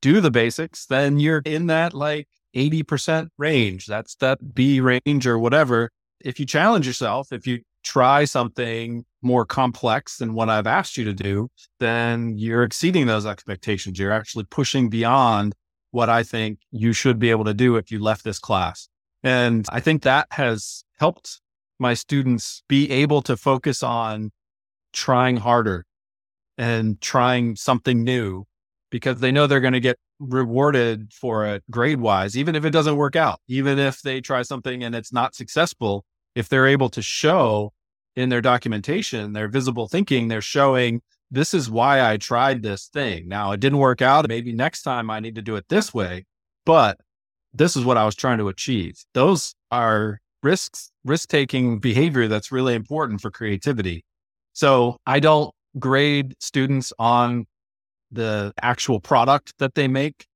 do 0.00 0.20
the 0.20 0.30
basics, 0.30 0.86
then 0.86 1.18
you're 1.18 1.42
in 1.44 1.66
that 1.66 1.92
like 1.92 2.28
80% 2.54 3.30
range. 3.36 3.86
That's 3.86 4.14
that 4.16 4.54
B 4.54 4.80
range 4.80 5.26
or 5.26 5.40
whatever. 5.40 5.90
If 6.20 6.38
you 6.38 6.46
challenge 6.46 6.86
yourself, 6.86 7.32
if 7.32 7.48
you 7.48 7.62
try 7.82 8.26
something 8.26 9.04
more 9.22 9.44
complex 9.44 10.18
than 10.18 10.34
what 10.34 10.48
I've 10.48 10.68
asked 10.68 10.96
you 10.96 11.04
to 11.06 11.14
do, 11.14 11.48
then 11.80 12.38
you're 12.38 12.62
exceeding 12.62 13.08
those 13.08 13.26
expectations. 13.26 13.98
You're 13.98 14.12
actually 14.12 14.44
pushing 14.44 14.88
beyond 14.88 15.56
what 15.90 16.08
I 16.08 16.22
think 16.22 16.60
you 16.70 16.92
should 16.92 17.18
be 17.18 17.30
able 17.30 17.44
to 17.44 17.54
do 17.54 17.76
if 17.76 17.90
you 17.90 17.98
left 17.98 18.24
this 18.24 18.38
class. 18.38 18.88
And 19.22 19.66
I 19.70 19.80
think 19.80 20.02
that 20.02 20.28
has 20.30 20.84
helped 20.98 21.40
my 21.78 21.94
students 21.94 22.62
be 22.68 22.90
able 22.90 23.22
to 23.22 23.36
focus 23.36 23.82
on 23.82 24.30
trying 24.92 25.36
harder 25.38 25.86
and 26.58 27.00
trying 27.00 27.56
something 27.56 28.04
new 28.04 28.44
because 28.90 29.20
they 29.20 29.32
know 29.32 29.46
they're 29.46 29.60
going 29.60 29.72
to 29.72 29.80
get 29.80 29.98
rewarded 30.18 31.12
for 31.12 31.46
it 31.46 31.62
grade 31.70 32.00
wise, 32.00 32.36
even 32.36 32.54
if 32.54 32.64
it 32.64 32.70
doesn't 32.70 32.96
work 32.96 33.16
out, 33.16 33.40
even 33.48 33.78
if 33.78 34.02
they 34.02 34.20
try 34.20 34.42
something 34.42 34.84
and 34.84 34.94
it's 34.94 35.12
not 35.12 35.34
successful, 35.34 36.04
if 36.34 36.48
they're 36.48 36.66
able 36.66 36.90
to 36.90 37.02
show 37.02 37.72
in 38.16 38.28
their 38.28 38.42
documentation, 38.42 39.32
their 39.32 39.48
visible 39.48 39.88
thinking, 39.88 40.28
they're 40.28 40.42
showing 40.42 41.00
this 41.30 41.54
is 41.54 41.70
why 41.70 42.10
I 42.10 42.16
tried 42.16 42.62
this 42.62 42.86
thing. 42.86 43.28
Now 43.28 43.52
it 43.52 43.60
didn't 43.60 43.78
work 43.78 44.02
out. 44.02 44.28
Maybe 44.28 44.52
next 44.52 44.82
time 44.82 45.10
I 45.10 45.20
need 45.20 45.36
to 45.36 45.42
do 45.42 45.56
it 45.56 45.66
this 45.68 45.94
way, 45.94 46.26
but 46.66 46.98
this 47.54 47.76
is 47.76 47.84
what 47.84 47.96
I 47.96 48.04
was 48.04 48.14
trying 48.14 48.38
to 48.38 48.48
achieve. 48.48 48.94
Those 49.14 49.54
are 49.70 50.20
risks, 50.42 50.90
risk 51.04 51.28
taking 51.28 51.78
behavior 51.78 52.28
that's 52.28 52.50
really 52.50 52.74
important 52.74 53.20
for 53.20 53.30
creativity. 53.30 54.04
So 54.52 54.96
I 55.06 55.20
don't 55.20 55.52
grade 55.78 56.34
students 56.40 56.92
on 56.98 57.46
the 58.10 58.52
actual 58.60 59.00
product 59.00 59.54
that 59.58 59.74
they 59.74 59.88
make. 59.88 60.26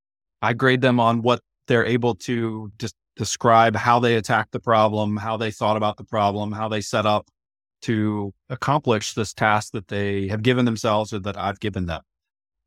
I 0.42 0.52
grade 0.52 0.80
them 0.80 1.00
on 1.00 1.22
what 1.22 1.40
they're 1.66 1.84
able 1.86 2.14
to 2.16 2.70
just 2.78 2.94
describe 3.16 3.74
how 3.76 3.98
they 3.98 4.16
attack 4.16 4.48
the 4.50 4.60
problem, 4.60 5.16
how 5.16 5.36
they 5.36 5.50
thought 5.50 5.76
about 5.76 5.96
the 5.96 6.04
problem, 6.04 6.52
how 6.52 6.68
they 6.68 6.80
set 6.80 7.06
up 7.06 7.28
to 7.84 8.32
accomplish 8.50 9.14
this 9.14 9.32
task 9.32 9.72
that 9.72 9.88
they 9.88 10.28
have 10.28 10.42
given 10.42 10.64
themselves 10.64 11.12
or 11.12 11.18
that 11.20 11.36
I've 11.36 11.60
given 11.60 11.86
them. 11.86 12.02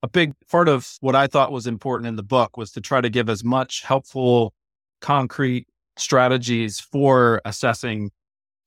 A 0.03 0.07
big 0.07 0.33
part 0.49 0.69
of 0.69 0.97
what 1.01 1.15
I 1.15 1.27
thought 1.27 1.51
was 1.51 1.67
important 1.67 2.07
in 2.07 2.15
the 2.15 2.23
book 2.23 2.57
was 2.57 2.71
to 2.73 2.81
try 2.81 3.01
to 3.01 3.09
give 3.09 3.29
as 3.29 3.43
much 3.43 3.81
helpful, 3.83 4.53
concrete 5.01 5.67
strategies 5.97 6.79
for 6.79 7.41
assessing 7.45 8.11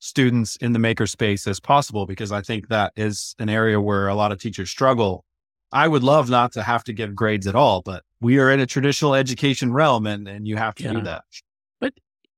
students 0.00 0.56
in 0.56 0.72
the 0.72 0.78
makerspace 0.78 1.46
as 1.46 1.60
possible, 1.60 2.06
because 2.06 2.32
I 2.32 2.40
think 2.40 2.68
that 2.68 2.92
is 2.96 3.34
an 3.38 3.48
area 3.48 3.80
where 3.80 4.08
a 4.08 4.14
lot 4.14 4.32
of 4.32 4.40
teachers 4.40 4.70
struggle 4.70 5.24
I 5.72 5.86
would 5.86 6.02
love 6.02 6.28
not 6.28 6.52
to 6.52 6.62
have 6.62 6.84
to 6.84 6.92
give 6.92 7.14
grades 7.14 7.46
at 7.46 7.54
all, 7.54 7.82
but 7.82 8.02
we 8.20 8.38
are 8.38 8.50
in 8.50 8.60
a 8.60 8.66
traditional 8.66 9.14
education 9.14 9.72
realm 9.72 10.06
and, 10.06 10.26
and 10.26 10.46
you 10.46 10.56
have 10.56 10.74
to 10.76 10.84
yeah. 10.84 10.92
do 10.92 11.00
that. 11.02 11.24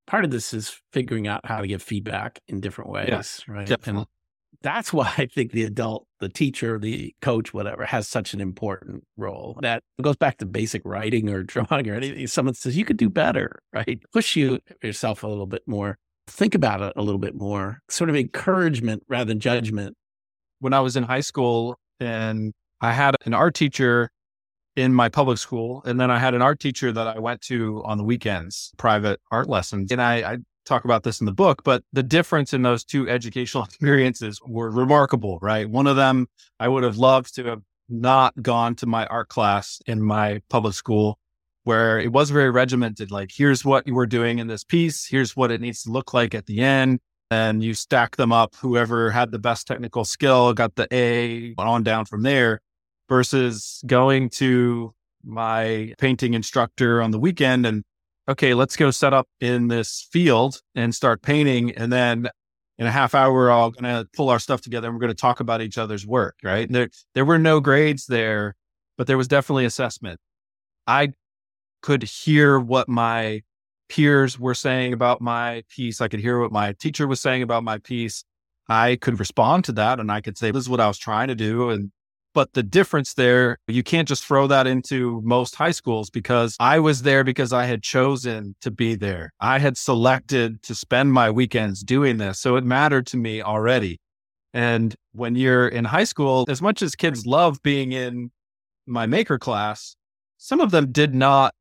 But 0.07 0.11
part 0.11 0.25
of 0.25 0.31
this 0.31 0.53
is 0.55 0.81
figuring 0.93 1.27
out 1.27 1.45
how 1.45 1.61
to 1.61 1.67
give 1.67 1.83
feedback 1.83 2.41
in 2.49 2.61
different 2.61 2.91
ways, 2.91 3.09
yes, 3.09 3.45
right? 3.49 3.67
Definitely. 3.67 4.01
And 4.01 4.07
that's 4.63 4.93
why 4.93 5.13
I 5.17 5.27
think 5.27 5.53
the 5.53 5.65
adult, 5.65 6.07
the 6.21 6.29
teacher, 6.29 6.79
the 6.79 7.15
coach, 7.21 7.53
whatever, 7.53 7.85
has 7.85 8.09
such 8.09 8.35
an 8.35 8.41
important 8.41 9.05
role. 9.17 9.59
That 9.63 9.83
goes 10.01 10.17
back 10.17 10.39
to 10.39 10.47
basic 10.47 10.83
writing 10.85 11.29
or 11.29 11.43
drawing 11.43 11.89
or 11.89 11.95
anything. 11.95 12.27
Someone 12.27 12.55
says 12.55 12.77
you 12.77 12.85
could 12.85 12.97
do 12.97 13.09
better, 13.09 13.61
right? 13.73 14.01
Push 14.13 14.37
you 14.37 14.61
yourself 14.83 15.23
a 15.23 15.29
little 15.29 15.47
bit 15.47 15.63
more. 15.67 15.99
Think 16.29 16.55
about 16.55 16.81
it 16.83 16.93
a 16.97 17.03
little 17.03 17.19
bit 17.19 17.35
more. 17.35 17.81
Sort 17.89 18.09
of 18.09 18.17
encouragement 18.17 19.03
rather 19.09 19.27
than 19.27 19.41
judgment. 19.41 19.97
When 20.61 20.73
I 20.73 20.81
was 20.81 20.97
in 20.97 21.03
high 21.03 21.21
school 21.21 21.77
and 21.99 22.53
I 22.81 22.93
had 22.93 23.17
an 23.27 23.35
art 23.35 23.55
teacher 23.55 24.11
in 24.77 24.95
my 24.95 25.09
public 25.09 25.39
school, 25.39 25.83
and 25.85 26.01
then 26.01 26.11
I 26.11 26.19
had 26.19 26.35
an 26.35 26.43
art 26.43 26.61
teacher 26.61 26.93
that 26.93 27.07
I 27.07 27.19
went 27.19 27.41
to 27.43 27.83
on 27.85 27.99
the 27.99 28.05
weekends, 28.05 28.73
private 28.79 29.21
art 29.31 29.49
lessons. 29.49 29.93
And 29.93 30.01
I, 30.01 30.33
I 30.33 30.39
talk 30.65 30.85
about 30.85 31.03
this 31.03 31.21
in 31.21 31.27
the 31.27 31.33
book, 31.33 31.63
but 31.65 31.83
the 31.93 32.03
difference 32.03 32.53
in 32.53 32.63
those 32.63 32.85
two 32.85 33.09
educational 33.09 33.65
experiences 33.69 34.41
were 34.47 34.71
remarkable, 34.71 35.39
right? 35.43 35.69
One 35.69 35.87
of 35.87 35.97
them, 35.97 36.27
I 36.59 36.69
would 36.69 36.85
have 36.85 36.97
loved 36.97 37.35
to 37.37 37.45
have 37.45 37.63
not 37.89 38.41
gone 38.41 38.75
to 38.77 38.87
my 38.87 39.07
art 39.07 39.29
class 39.29 39.81
in 39.87 40.03
my 40.03 40.41
public 40.49 40.75
school 40.75 41.19
where 41.65 42.01
it 42.01 42.11
was 42.11 42.31
very 42.31 42.51
regimented. 42.51 43.11
Like, 43.11 43.31
here's 43.33 43.65
what 43.65 43.87
you 43.87 43.95
were 43.95 44.07
doing 44.07 44.39
in 44.39 44.47
this 44.47 44.65
piece. 44.65 45.07
Here's 45.07 45.37
what 45.37 45.51
it 45.51 45.61
needs 45.61 45.83
to 45.83 45.91
look 45.91 46.13
like 46.13 46.35
at 46.35 46.47
the 46.47 46.61
end 46.61 47.01
and 47.31 47.63
you 47.63 47.75
stack 47.75 48.17
them 48.17 48.33
up. 48.33 48.55
Whoever 48.57 49.11
had 49.11 49.31
the 49.31 49.39
best 49.39 49.67
technical 49.67 50.05
skill 50.05 50.55
got 50.55 50.75
the 50.75 50.89
A 50.93 51.55
on 51.59 51.83
down 51.83 52.05
from 52.07 52.23
there 52.23 52.61
versus 53.13 53.83
going 53.87 54.31
to 54.31 54.95
my 55.23 55.93
painting 55.99 56.33
instructor 56.33 57.03
on 57.03 57.11
the 57.11 57.19
weekend 57.19 57.67
and 57.67 57.85
okay, 58.27 58.55
let's 58.55 58.75
go 58.75 58.91
set 58.91 59.13
up 59.13 59.29
in 59.39 59.69
this 59.69 60.09
field 60.11 60.63
and 60.75 60.95
start 60.95 61.21
painting. 61.21 61.73
And 61.73 61.93
then 61.93 62.31
in 62.79 62.87
a 62.87 62.91
half 62.91 63.15
hour, 63.15 63.31
we're 63.31 63.51
all 63.51 63.71
going 63.71 63.85
to 63.85 64.09
pull 64.17 64.31
our 64.31 64.39
stuff 64.39 64.63
together 64.63 64.89
and 64.89 64.97
we're 64.97 65.01
going 65.03 65.15
to 65.15 65.21
talk 65.21 65.41
about 65.41 65.61
each 65.61 65.77
other's 65.77 66.07
work. 66.07 66.37
Right. 66.43 66.73
There, 66.73 66.89
there 67.15 67.27
were 67.27 67.39
no 67.39 67.61
grades 67.61 68.07
there, 68.07 68.55
but 68.97 69.07
there 69.07 69.19
was 69.19 69.29
definitely 69.29 69.67
assessment. 69.67 70.19
I 70.87 71.13
could 71.83 72.05
hear 72.05 72.59
what 72.59 72.89
my 72.89 73.43
peers 73.91 74.39
were 74.39 74.55
saying 74.55 74.95
about 74.95 75.21
my 75.21 75.65
piece. 75.69 76.01
I 76.01 76.09
could 76.09 76.21
hear 76.21 76.41
what 76.41 76.51
my 76.51 76.73
teacher 76.73 77.07
was 77.07 77.21
saying 77.21 77.43
about 77.43 77.63
my 77.63 77.77
piece. 77.77 78.25
I 78.71 78.97
could 78.97 79.21
respond 79.21 79.65
to 79.67 79.73
that 79.73 80.01
and 80.01 80.11
I 80.11 80.23
could 80.23 80.39
say, 80.39 80.51
this 80.51 80.63
is 80.63 80.71
what 80.71 80.81
I 80.81 80.89
was 80.89 80.97
trying 80.97 81.29
to 81.29 81.35
do. 81.35 81.69
And 81.69 81.93
but 82.35 82.53
the 82.55 82.63
difference 82.63 83.15
there, 83.15 83.59
you 83.69 83.83
can't 83.83 84.09
just 84.09 84.25
throw 84.25 84.47
that 84.47 84.67
into 84.67 85.21
most 85.25 85.55
high 85.55 85.71
schools 85.71 86.11
because 86.11 86.57
I 86.59 86.79
was 86.79 87.03
there 87.03 87.25
because 87.25 87.53
I 87.53 87.67
had 87.67 87.83
chosen 87.83 88.55
to 88.61 88.71
be 88.71 88.95
there. 88.95 89.33
I 89.41 89.59
had 89.59 89.77
selected 89.77 90.63
to 90.65 90.75
spend 90.75 91.13
my 91.13 91.31
weekends 91.31 91.83
doing 91.83 92.19
this. 92.19 92.39
So 92.41 92.57
it 92.57 92.65
mattered 92.65 93.07
to 93.09 93.17
me 93.17 93.43
already. 93.43 93.99
And 94.55 94.95
when 95.13 95.35
you're 95.35 95.69
in 95.69 95.85
high 95.85 96.05
school, 96.05 96.45
as 96.49 96.61
much 96.61 96.83
as 96.83 96.95
kids 96.95 97.27
love 97.27 97.63
being 97.63 97.93
in 97.93 98.31
my 98.87 99.07
maker 99.07 99.39
class, 99.39 99.97
some 100.39 100.61
of 100.61 100.71
them 100.71 100.93
did 100.93 101.15
not 101.15 101.55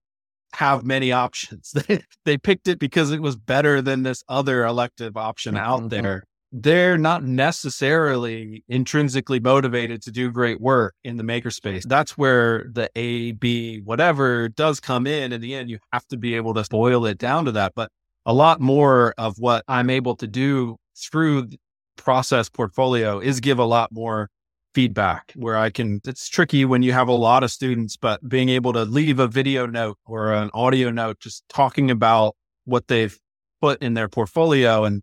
have 0.53 0.83
many 0.83 1.11
options. 1.11 1.73
They, 1.87 2.03
they 2.25 2.37
picked 2.37 2.67
it 2.67 2.79
because 2.79 3.11
it 3.11 3.21
was 3.21 3.35
better 3.35 3.81
than 3.81 4.03
this 4.03 4.23
other 4.27 4.65
elective 4.65 5.15
option 5.15 5.55
out 5.55 5.79
mm-hmm. 5.79 5.87
there 5.89 6.23
they're 6.51 6.97
not 6.97 7.23
necessarily 7.23 8.63
intrinsically 8.67 9.39
motivated 9.39 10.01
to 10.01 10.11
do 10.11 10.31
great 10.31 10.59
work 10.59 10.95
in 11.03 11.15
the 11.15 11.23
makerspace. 11.23 11.83
That's 11.83 12.17
where 12.17 12.65
the 12.71 12.89
A, 12.95 13.31
B, 13.31 13.79
whatever 13.79 14.49
does 14.49 14.79
come 14.79 15.07
in. 15.07 15.31
In 15.31 15.39
the 15.39 15.55
end, 15.55 15.69
you 15.69 15.79
have 15.93 16.05
to 16.07 16.17
be 16.17 16.35
able 16.35 16.53
to 16.55 16.65
boil 16.69 17.05
it 17.05 17.17
down 17.17 17.45
to 17.45 17.53
that. 17.53 17.73
But 17.73 17.89
a 18.25 18.33
lot 18.33 18.59
more 18.59 19.13
of 19.17 19.35
what 19.37 19.63
I'm 19.67 19.89
able 19.89 20.15
to 20.17 20.27
do 20.27 20.75
through 20.97 21.49
process 21.95 22.49
portfolio 22.49 23.19
is 23.19 23.39
give 23.39 23.59
a 23.59 23.65
lot 23.65 23.91
more 23.91 24.29
feedback 24.73 25.31
where 25.35 25.57
I 25.57 25.69
can, 25.69 26.01
it's 26.05 26.27
tricky 26.27 26.65
when 26.65 26.81
you 26.81 26.91
have 26.91 27.07
a 27.07 27.13
lot 27.13 27.43
of 27.43 27.51
students, 27.51 27.95
but 27.95 28.27
being 28.27 28.49
able 28.49 28.73
to 28.73 28.83
leave 28.83 29.19
a 29.19 29.27
video 29.27 29.65
note 29.65 29.97
or 30.05 30.33
an 30.33 30.49
audio 30.53 30.91
note, 30.91 31.19
just 31.19 31.43
talking 31.49 31.89
about 31.89 32.35
what 32.65 32.87
they've 32.87 33.17
put 33.61 33.81
in 33.81 33.93
their 33.93 34.09
portfolio 34.09 34.83
and 34.83 35.01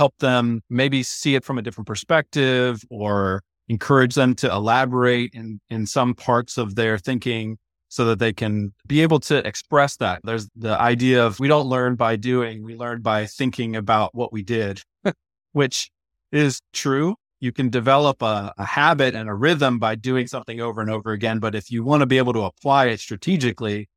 help 0.00 0.16
them 0.16 0.62
maybe 0.70 1.02
see 1.02 1.34
it 1.34 1.44
from 1.44 1.58
a 1.58 1.62
different 1.62 1.86
perspective 1.86 2.82
or 2.88 3.42
encourage 3.68 4.14
them 4.14 4.34
to 4.34 4.50
elaborate 4.50 5.30
in, 5.34 5.60
in 5.68 5.84
some 5.84 6.14
parts 6.14 6.56
of 6.56 6.74
their 6.74 6.96
thinking 6.96 7.58
so 7.90 8.06
that 8.06 8.18
they 8.18 8.32
can 8.32 8.72
be 8.86 9.02
able 9.02 9.20
to 9.20 9.46
express 9.46 9.98
that. 9.98 10.18
There's 10.24 10.48
the 10.56 10.80
idea 10.80 11.26
of 11.26 11.38
we 11.38 11.48
don't 11.48 11.66
learn 11.66 11.96
by 11.96 12.16
doing, 12.16 12.64
we 12.64 12.76
learn 12.76 13.02
by 13.02 13.26
thinking 13.26 13.76
about 13.76 14.14
what 14.14 14.32
we 14.32 14.42
did, 14.42 14.80
which 15.52 15.90
is 16.32 16.62
true. 16.72 17.16
You 17.40 17.52
can 17.52 17.68
develop 17.68 18.22
a, 18.22 18.54
a, 18.56 18.64
habit 18.64 19.14
and 19.14 19.28
a 19.28 19.34
rhythm 19.34 19.78
by 19.78 19.96
doing 19.96 20.26
something 20.26 20.62
over 20.62 20.80
and 20.80 20.90
over 20.90 21.12
again. 21.12 21.40
But 21.40 21.54
if 21.54 21.70
you 21.70 21.84
want 21.84 22.00
to 22.00 22.06
be 22.06 22.16
able 22.16 22.32
to 22.32 22.44
apply 22.44 22.86
it 22.86 23.00
strategically, 23.00 23.90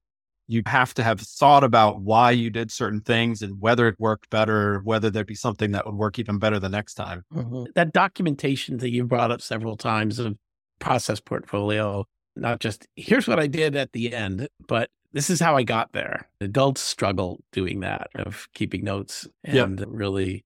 you 0.47 0.61
have 0.65 0.93
to 0.95 1.03
have 1.03 1.21
thought 1.21 1.63
about 1.63 2.01
why 2.01 2.31
you 2.31 2.49
did 2.49 2.71
certain 2.71 3.01
things 3.01 3.41
and 3.41 3.61
whether 3.61 3.87
it 3.87 3.95
worked 3.99 4.29
better, 4.29 4.81
whether 4.83 5.09
there'd 5.09 5.27
be 5.27 5.35
something 5.35 5.71
that 5.71 5.85
would 5.85 5.95
work 5.95 6.19
even 6.19 6.37
better 6.37 6.59
the 6.59 6.69
next 6.69 6.95
time. 6.95 7.23
Mm-hmm. 7.33 7.65
That 7.75 7.93
documentation 7.93 8.77
that 8.77 8.91
you 8.91 9.05
brought 9.05 9.31
up 9.31 9.41
several 9.41 9.77
times 9.77 10.19
of 10.19 10.35
process 10.79 11.19
portfolio, 11.19 12.05
not 12.35 12.59
just 12.59 12.87
here's 12.95 13.27
what 13.27 13.39
I 13.39 13.47
did 13.47 13.75
at 13.75 13.93
the 13.93 14.13
end, 14.13 14.49
but 14.67 14.89
this 15.13 15.29
is 15.29 15.39
how 15.39 15.55
I 15.55 15.63
got 15.63 15.93
there. 15.93 16.27
Adults 16.41 16.81
struggle 16.81 17.41
doing 17.51 17.79
that 17.81 18.07
of 18.15 18.47
keeping 18.53 18.83
notes 18.83 19.27
and 19.43 19.79
yep. 19.79 19.87
really 19.89 20.43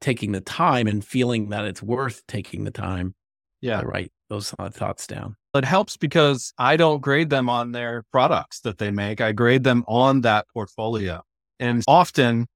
taking 0.00 0.32
the 0.32 0.40
time 0.40 0.86
and 0.86 1.04
feeling 1.04 1.48
that 1.48 1.64
it's 1.64 1.82
worth 1.82 2.26
taking 2.26 2.64
the 2.64 2.70
time 2.70 3.14
yeah. 3.60 3.80
to 3.80 3.86
write 3.86 4.12
those 4.28 4.50
thoughts 4.50 5.06
down. 5.06 5.36
It 5.54 5.64
helps 5.64 5.96
because 5.96 6.52
I 6.58 6.76
don't 6.76 7.00
grade 7.00 7.30
them 7.30 7.48
on 7.48 7.72
their 7.72 8.04
products 8.12 8.60
that 8.60 8.78
they 8.78 8.90
make. 8.90 9.20
I 9.20 9.32
grade 9.32 9.64
them 9.64 9.84
on 9.88 10.20
that 10.20 10.46
portfolio. 10.52 11.22
And 11.58 11.82
often 11.88 12.46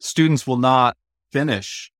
students 0.00 0.46
will 0.46 0.56
not 0.56 0.96
finish 1.30 1.92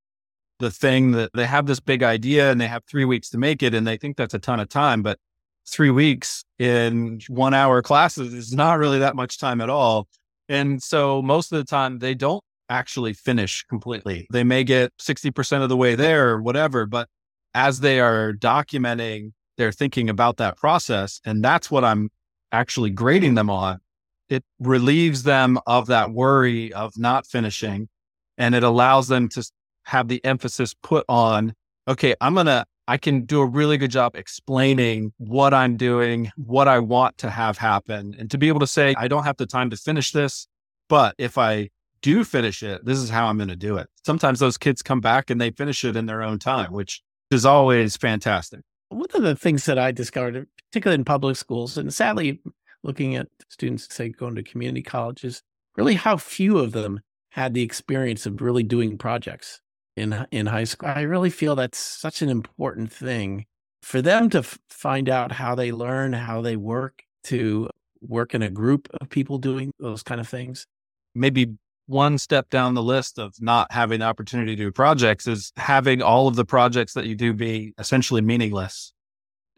the 0.58 0.70
thing 0.70 1.12
that 1.12 1.30
they 1.34 1.46
have 1.46 1.66
this 1.66 1.80
big 1.80 2.02
idea 2.02 2.50
and 2.50 2.60
they 2.60 2.66
have 2.66 2.82
three 2.84 3.04
weeks 3.04 3.30
to 3.30 3.38
make 3.38 3.62
it 3.62 3.74
and 3.74 3.86
they 3.86 3.96
think 3.96 4.16
that's 4.16 4.34
a 4.34 4.38
ton 4.38 4.58
of 4.58 4.68
time. 4.68 5.02
But 5.02 5.18
three 5.66 5.90
weeks 5.90 6.44
in 6.58 7.20
one 7.28 7.54
hour 7.54 7.82
classes 7.82 8.32
is 8.32 8.52
not 8.52 8.78
really 8.78 8.98
that 8.98 9.14
much 9.14 9.38
time 9.38 9.60
at 9.60 9.70
all. 9.70 10.08
And 10.48 10.82
so 10.82 11.20
most 11.20 11.52
of 11.52 11.58
the 11.58 11.64
time 11.64 11.98
they 11.98 12.14
don't 12.14 12.42
actually 12.70 13.12
finish 13.12 13.64
completely. 13.68 14.26
They 14.32 14.44
may 14.44 14.64
get 14.64 14.92
60% 14.98 15.62
of 15.62 15.68
the 15.68 15.76
way 15.76 15.94
there 15.94 16.30
or 16.30 16.42
whatever, 16.42 16.86
but 16.86 17.08
as 17.54 17.80
they 17.80 18.00
are 18.00 18.32
documenting 18.32 19.32
their 19.58 19.72
thinking 19.72 20.08
about 20.08 20.38
that 20.38 20.56
process, 20.56 21.20
and 21.26 21.44
that's 21.44 21.70
what 21.70 21.84
I'm 21.84 22.10
actually 22.50 22.90
grading 22.90 23.34
them 23.34 23.50
on, 23.50 23.80
it 24.28 24.44
relieves 24.58 25.22
them 25.24 25.58
of 25.66 25.86
that 25.86 26.10
worry 26.10 26.72
of 26.72 26.96
not 26.96 27.26
finishing 27.26 27.88
and 28.36 28.54
it 28.54 28.62
allows 28.62 29.08
them 29.08 29.28
to 29.28 29.50
have 29.84 30.08
the 30.08 30.24
emphasis 30.24 30.74
put 30.82 31.04
on, 31.08 31.54
okay, 31.86 32.14
I'm 32.20 32.34
going 32.34 32.46
to, 32.46 32.64
I 32.86 32.96
can 32.96 33.24
do 33.24 33.40
a 33.40 33.46
really 33.46 33.76
good 33.76 33.90
job 33.90 34.14
explaining 34.14 35.12
what 35.18 35.52
I'm 35.52 35.76
doing, 35.76 36.30
what 36.36 36.68
I 36.68 36.78
want 36.78 37.18
to 37.18 37.30
have 37.30 37.58
happen, 37.58 38.14
and 38.18 38.30
to 38.30 38.38
be 38.38 38.48
able 38.48 38.60
to 38.60 38.66
say, 38.66 38.94
I 38.96 39.08
don't 39.08 39.24
have 39.24 39.36
the 39.36 39.46
time 39.46 39.70
to 39.70 39.76
finish 39.76 40.12
this, 40.12 40.46
but 40.88 41.14
if 41.18 41.36
I 41.36 41.70
do 42.00 42.24
finish 42.24 42.62
it, 42.62 42.84
this 42.84 42.98
is 42.98 43.10
how 43.10 43.26
I'm 43.26 43.36
going 43.36 43.48
to 43.48 43.56
do 43.56 43.76
it. 43.76 43.88
Sometimes 44.06 44.38
those 44.38 44.56
kids 44.56 44.82
come 44.82 45.00
back 45.00 45.30
and 45.30 45.40
they 45.40 45.50
finish 45.50 45.84
it 45.84 45.96
in 45.96 46.06
their 46.06 46.22
own 46.22 46.38
time, 46.38 46.72
which 46.72 47.02
is 47.30 47.44
always 47.44 47.96
fantastic. 47.96 48.60
One 48.90 49.06
of 49.14 49.22
the 49.22 49.36
things 49.36 49.64
that 49.66 49.78
I 49.78 49.92
discovered, 49.92 50.46
particularly 50.70 51.00
in 51.00 51.04
public 51.04 51.36
schools, 51.36 51.76
and 51.76 51.92
sadly, 51.92 52.40
looking 52.82 53.16
at 53.16 53.28
students, 53.48 53.92
say, 53.94 54.08
going 54.08 54.34
to 54.36 54.42
community 54.42 54.82
colleges, 54.82 55.42
really 55.76 55.94
how 55.94 56.16
few 56.16 56.58
of 56.58 56.72
them 56.72 57.00
had 57.30 57.54
the 57.54 57.62
experience 57.62 58.26
of 58.26 58.40
really 58.40 58.62
doing 58.62 58.96
projects 58.96 59.60
in 59.96 60.26
in 60.30 60.46
high 60.46 60.64
school. 60.64 60.88
I 60.88 61.02
really 61.02 61.30
feel 61.30 61.54
that's 61.54 61.78
such 61.78 62.22
an 62.22 62.28
important 62.28 62.92
thing 62.92 63.46
for 63.82 64.00
them 64.00 64.30
to 64.30 64.38
f- 64.38 64.58
find 64.70 65.08
out 65.08 65.32
how 65.32 65.54
they 65.54 65.72
learn, 65.72 66.12
how 66.12 66.40
they 66.40 66.56
work, 66.56 67.02
to 67.24 67.68
work 68.00 68.34
in 68.34 68.42
a 68.42 68.50
group 68.50 68.88
of 69.00 69.10
people 69.10 69.38
doing 69.38 69.72
those 69.78 70.02
kind 70.02 70.20
of 70.20 70.28
things. 70.28 70.66
Maybe 71.14 71.54
one 71.88 72.18
step 72.18 72.50
down 72.50 72.74
the 72.74 72.82
list 72.82 73.18
of 73.18 73.34
not 73.40 73.72
having 73.72 74.00
the 74.00 74.04
opportunity 74.04 74.54
to 74.54 74.64
do 74.64 74.70
projects 74.70 75.26
is 75.26 75.52
having 75.56 76.02
all 76.02 76.28
of 76.28 76.36
the 76.36 76.44
projects 76.44 76.92
that 76.92 77.06
you 77.06 77.14
do 77.14 77.32
be 77.32 77.72
essentially 77.78 78.20
meaningless. 78.20 78.92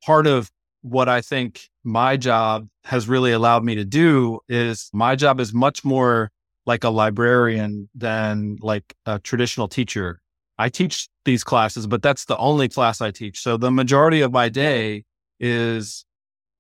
Part 0.05 0.29
of 0.29 0.51
what 0.83 1.09
I 1.09 1.21
think 1.21 1.69
my 1.83 2.17
job 2.17 2.69
has 2.85 3.09
really 3.09 3.33
allowed 3.33 3.65
me 3.65 3.75
to 3.75 3.85
do 3.85 4.39
is 4.49 4.91
my 4.93 5.17
job 5.17 5.41
is 5.41 5.53
much 5.53 5.85
more 5.85 6.31
like 6.67 6.85
a 6.85 6.89
librarian 6.89 7.89
than 7.97 8.57
like 8.61 8.95
a 9.07 9.19
traditional 9.19 9.67
teacher. 9.67 10.21
I 10.57 10.69
teach 10.69 11.09
these 11.25 11.43
classes, 11.43 11.89
but 11.89 12.01
that's 12.01 12.27
the 12.27 12.37
only 12.37 12.69
class 12.69 13.01
I 13.01 13.11
teach. 13.11 13.41
So 13.41 13.57
the 13.57 13.73
majority 13.73 14.21
of 14.21 14.31
my 14.31 14.49
day 14.49 15.03
is 15.41 16.05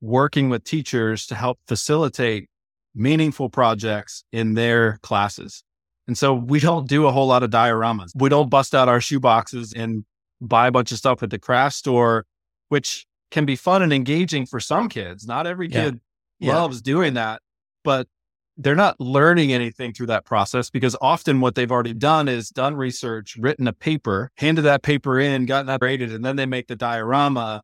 working 0.00 0.48
with 0.48 0.64
teachers 0.64 1.26
to 1.26 1.36
help 1.36 1.60
facilitate 1.68 2.49
meaningful 2.94 3.48
projects 3.48 4.24
in 4.32 4.54
their 4.54 4.98
classes. 5.02 5.62
And 6.06 6.18
so 6.18 6.34
we 6.34 6.58
don't 6.58 6.88
do 6.88 7.06
a 7.06 7.12
whole 7.12 7.28
lot 7.28 7.42
of 7.42 7.50
dioramas. 7.50 8.10
We 8.14 8.28
don't 8.28 8.50
bust 8.50 8.74
out 8.74 8.88
our 8.88 9.00
shoe 9.00 9.20
boxes 9.20 9.72
and 9.72 10.04
buy 10.40 10.66
a 10.66 10.72
bunch 10.72 10.90
of 10.92 10.98
stuff 10.98 11.22
at 11.22 11.30
the 11.30 11.38
craft 11.38 11.76
store, 11.76 12.26
which 12.68 13.06
can 13.30 13.44
be 13.44 13.54
fun 13.56 13.82
and 13.82 13.92
engaging 13.92 14.46
for 14.46 14.58
some 14.58 14.88
kids. 14.88 15.26
Not 15.26 15.46
every 15.46 15.68
kid 15.68 16.00
yeah. 16.40 16.54
loves 16.54 16.78
yeah. 16.78 16.92
doing 16.92 17.14
that, 17.14 17.42
but 17.84 18.08
they're 18.56 18.74
not 18.74 19.00
learning 19.00 19.52
anything 19.52 19.92
through 19.92 20.08
that 20.08 20.24
process 20.24 20.68
because 20.68 20.96
often 21.00 21.40
what 21.40 21.54
they've 21.54 21.70
already 21.70 21.94
done 21.94 22.28
is 22.28 22.50
done 22.50 22.74
research, 22.74 23.36
written 23.36 23.66
a 23.68 23.72
paper, 23.72 24.30
handed 24.36 24.62
that 24.62 24.82
paper 24.82 25.18
in, 25.18 25.46
gotten 25.46 25.66
that 25.66 25.80
graded, 25.80 26.12
and 26.12 26.24
then 26.24 26.36
they 26.36 26.46
make 26.46 26.66
the 26.66 26.76
diorama 26.76 27.62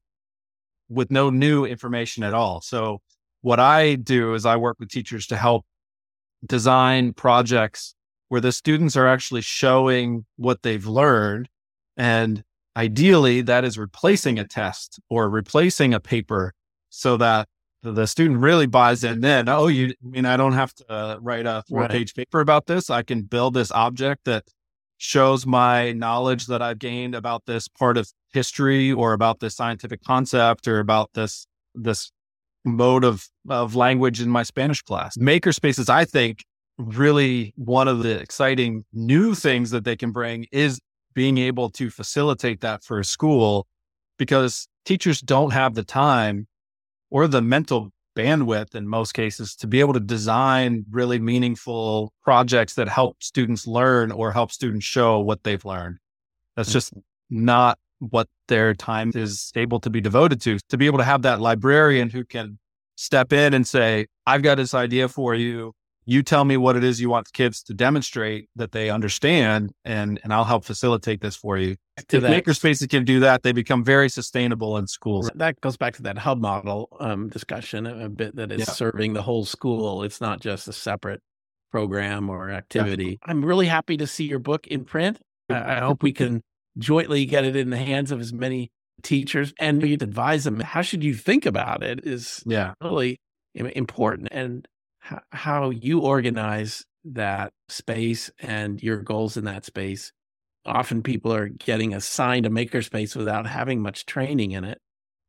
with 0.89 1.11
no 1.11 1.31
new 1.31 1.65
information 1.65 2.23
at 2.23 2.33
all. 2.33 2.61
So 2.61 3.01
what 3.47 3.61
I 3.61 3.95
do 3.95 4.35
is 4.35 4.45
I 4.45 4.57
work 4.57 4.81
with 4.81 4.89
teachers 4.89 5.25
to 5.29 5.37
help 5.37 5.65
design 6.45 7.13
projects 7.13 7.95
where 8.29 8.41
the 8.41 8.51
students 8.51 8.97
are 8.97 9.07
actually 9.07 9.43
showing 9.43 10.25
what 10.35 10.65
they've 10.65 10.85
learned. 10.85 11.49
And 11.97 12.43
ideally, 12.77 13.43
that 13.43 13.65
is 13.65 13.79
replacing 13.79 14.41
a 14.41 14.49
test 14.49 14.99
or 15.09 15.31
replacing 15.31 15.95
a 15.95 16.01
paper 16.01 16.55
so 16.91 17.17
that 17.19 17.47
the 17.85 18.07
student 18.07 18.41
really 18.41 18.67
buys 18.67 19.05
in 19.05 19.21
then 19.21 19.49
oh 19.49 19.69
you 19.69 19.95
I 20.05 20.09
mean 20.09 20.27
i 20.27 20.37
don't 20.37 20.55
have 20.55 20.75
to 20.75 20.91
uh, 20.91 21.19
write 21.21 21.47
a 21.47 21.63
four 21.69 21.87
page 21.87 22.15
right. 22.17 22.25
paper 22.25 22.41
about 22.41 22.67
this 22.67 22.91
i 22.91 23.03
can 23.05 23.23
build 23.23 23.55
this 23.55 23.71
object 23.71 24.25
that 24.25 24.43
shows 24.97 25.47
my 25.47 25.93
knowledge 25.93 26.47
that 26.47 26.63
i've 26.63 26.81
gained 26.81 27.15
about 27.15 27.47
this 27.47 27.69
part 27.69 27.97
of 27.97 28.11
history 28.33 28.91
or 28.91 29.13
about 29.13 29.39
this 29.39 29.55
scientific 29.55 30.03
concept 30.03 30.67
or 30.67 30.81
about 30.81 31.11
this 31.15 31.47
this 31.77 32.11
mode 32.67 33.05
of, 33.05 33.29
of 33.49 33.75
language 33.75 34.21
in 34.21 34.29
my 34.29 34.43
Spanish 34.43 34.83
class. 34.83 35.17
Maker 35.17 35.53
spaces, 35.53 35.89
I 35.89 36.05
think, 36.05 36.45
really 36.79 37.55
one 37.57 37.89
of 37.89 38.03
the 38.03 38.19
exciting 38.19 38.85
new 38.93 39.35
things 39.35 39.71
that 39.71 39.85
they 39.85 39.97
can 39.97 40.11
bring 40.11 40.47
is 40.53 40.81
being 41.15 41.39
able 41.39 41.71
to 41.71 41.89
facilitate 41.89 42.61
that 42.61 42.85
for 42.85 42.99
a 42.99 43.05
school 43.05 43.67
because 44.19 44.69
teachers 44.85 45.21
don't 45.21 45.53
have 45.53 45.75
the 45.75 45.85
time 45.85 46.47
or 47.11 47.27
the 47.27 47.41
mental 47.41 47.91
bandwidth 48.17 48.75
in 48.75 48.89
most 48.89 49.13
cases 49.13 49.55
to 49.55 49.67
be 49.67 49.81
able 49.81 49.93
to 49.93 50.01
design 50.01 50.85
really 50.91 51.19
meaningful 51.19 52.13
projects 52.23 52.75
that 52.75 52.89
help 52.89 53.23
students 53.23 53.67
learn 53.67 54.11
or 54.11 54.33
help 54.33 54.51
students 54.51 54.85
show 54.85 55.21
what 55.21 55.45
they've 55.45 55.65
learned. 55.65 55.99
That's 56.57 56.73
just 56.73 56.93
not 57.31 57.79
what 57.99 58.29
their 58.49 58.75
time 58.75 59.13
is 59.15 59.53
able 59.57 59.81
to 59.81 59.91
be 59.91 60.01
devoted 60.01 60.41
to. 60.43 60.59
To 60.69 60.77
be 60.77 60.87
able 60.87 60.99
to 60.99 61.05
have 61.05 61.23
that 61.23 61.41
librarian 61.41 62.11
who 62.11 62.25
can 62.25 62.59
step 62.97 63.33
in 63.33 63.55
and 63.55 63.67
say, 63.67 64.07
I've 64.27 64.43
got 64.43 64.57
this 64.57 64.75
idea 64.75 65.09
for 65.09 65.35
you. 65.35 65.73
You 66.09 66.23
tell 66.23 66.45
me 66.45 66.57
what 66.57 66.77
it 66.77 66.85
is 66.85 67.01
you 67.01 67.11
want 67.11 67.27
the 67.27 67.33
kids 67.33 67.65
to 67.65 67.75
demonstrate 67.75 68.49
that 68.55 68.71
they 68.71 68.91
understand, 68.91 69.73
and, 69.85 70.21
and 70.23 70.33
I'll 70.33 70.45
help 70.45 70.65
facilitate 70.65 71.21
this 71.21 71.35
for 71.35 71.59
you. 71.59 71.75
To 72.09 72.19
if 72.19 72.23
that- 72.23 72.45
makerspaces 72.45 72.89
can 72.89 73.05
do 73.05 73.19
that, 73.21 73.43
they 73.43 73.51
become 73.51 73.83
very 73.83 74.09
sustainable 74.09 74.77
in 74.77 74.87
schools. 74.87 75.29
That 75.35 75.61
goes 75.61 75.77
back 75.77 75.97
to 75.97 76.03
that 76.03 76.19
hub 76.19 76.41
model 76.41 76.97
um, 77.01 77.29
discussion 77.29 77.87
a 77.89 78.05
a 78.05 78.09
bit 78.09 78.37
that 78.37 78.53
is 78.53 78.61
Yeah. 78.61 78.65
serving 78.67 79.15
the 79.15 79.23
whole 79.23 79.45
school. 79.45 80.05
It's 80.05 80.21
not 80.21 80.41
just 80.41 80.69
a 80.69 80.73
separate 80.73 81.23
program 81.73 82.31
or 82.31 82.51
activity. 82.51 83.19
I'm 83.25 83.45
really 83.45 83.67
happy 83.67 83.97
to 83.97 84.07
see 84.07 84.25
your 84.27 84.39
book 84.39 84.69
in 84.69 84.85
print. 84.85 85.19
I, 85.51 85.77
I 85.77 85.81
hope 85.81 86.05
we 86.05 86.13
can 86.13 86.43
jointly 86.79 87.25
get 87.27 87.45
it 87.45 87.57
in 87.57 87.71
the 87.71 87.77
hands 87.77 88.11
of 88.12 88.21
as 88.21 88.33
many 88.33 88.71
teachers 89.03 89.53
and 89.61 89.83
you 89.83 89.95
advise 90.01 90.45
them 90.45 90.59
how 90.61 90.83
should 90.83 91.05
you 91.05 91.15
think 91.15 91.45
about 91.47 91.83
it 91.83 92.01
is 92.07 92.43
Yeah. 92.47 92.73
really 92.83 93.19
important 93.55 94.29
and 94.33 94.67
how 95.33 95.71
you 95.71 96.01
organize 96.01 96.85
that 97.05 97.53
space 97.69 98.31
and 98.41 98.83
your 98.83 98.99
goals 98.99 99.37
in 99.37 99.45
that 99.45 99.65
space. 99.65 100.12
Often 100.65 101.03
people 101.05 101.33
are 101.33 101.49
getting 101.49 101.95
assigned 101.95 102.45
a 102.45 102.51
makerspace 102.51 103.15
without 103.15 103.47
having 103.47 103.81
much 103.81 104.05
training 104.07 104.51
in 104.51 104.65
it. 104.65 104.79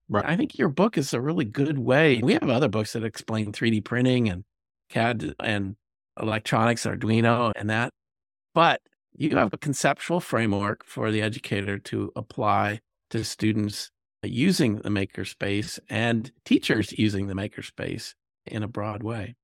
Right. 0.09 0.25
I 0.25 0.35
think 0.35 0.57
your 0.57 0.69
book 0.69 0.97
is 0.97 1.13
a 1.13 1.21
really 1.21 1.45
good 1.45 1.77
way. 1.77 2.19
We 2.23 2.33
have 2.33 2.49
other 2.49 2.69
books 2.69 2.93
that 2.93 3.03
explain 3.03 3.51
3D 3.51 3.81
printing 3.85 4.29
and 4.29 4.43
CAD 4.89 5.35
and 5.39 5.75
electronics, 6.19 6.85
Arduino, 6.85 7.51
and 7.55 7.69
that. 7.69 7.91
But 8.55 8.81
you 9.17 9.35
have 9.35 9.53
a 9.53 9.57
conceptual 9.57 10.19
framework 10.19 10.85
for 10.85 11.11
the 11.11 11.21
educator 11.21 11.79
to 11.79 12.11
apply 12.15 12.79
to 13.09 13.23
students 13.23 13.89
using 14.23 14.77
the 14.77 14.89
makerspace 14.89 15.79
and 15.89 16.31
teachers 16.45 16.93
using 16.97 17.27
the 17.27 17.33
makerspace 17.33 18.13
in 18.45 18.63
a 18.63 18.67
broad 18.67 19.03
way. 19.03 19.35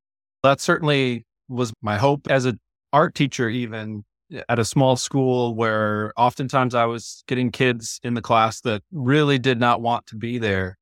that 0.44 0.62
certainly 0.62 1.26
was 1.50 1.74
my 1.82 1.98
hope 1.98 2.28
as 2.30 2.46
an 2.46 2.60
art 2.92 3.16
teacher 3.16 3.50
even 3.50 4.04
eh, 4.32 4.42
at 4.50 4.60
a 4.60 4.66
small 4.66 4.96
school 4.96 5.56
where 5.56 6.14
oftentimes 6.18 6.74
i 6.74 6.86
was 6.86 7.24
getting 7.28 7.52
kids 7.52 8.00
in 8.04 8.14
the 8.14 8.22
class 8.22 8.62
that 8.62 8.82
really 8.92 9.38
did 9.38 9.60
not 9.60 9.82
want 9.82 10.06
to 10.08 10.16
be 10.16 10.38
there. 10.38 10.78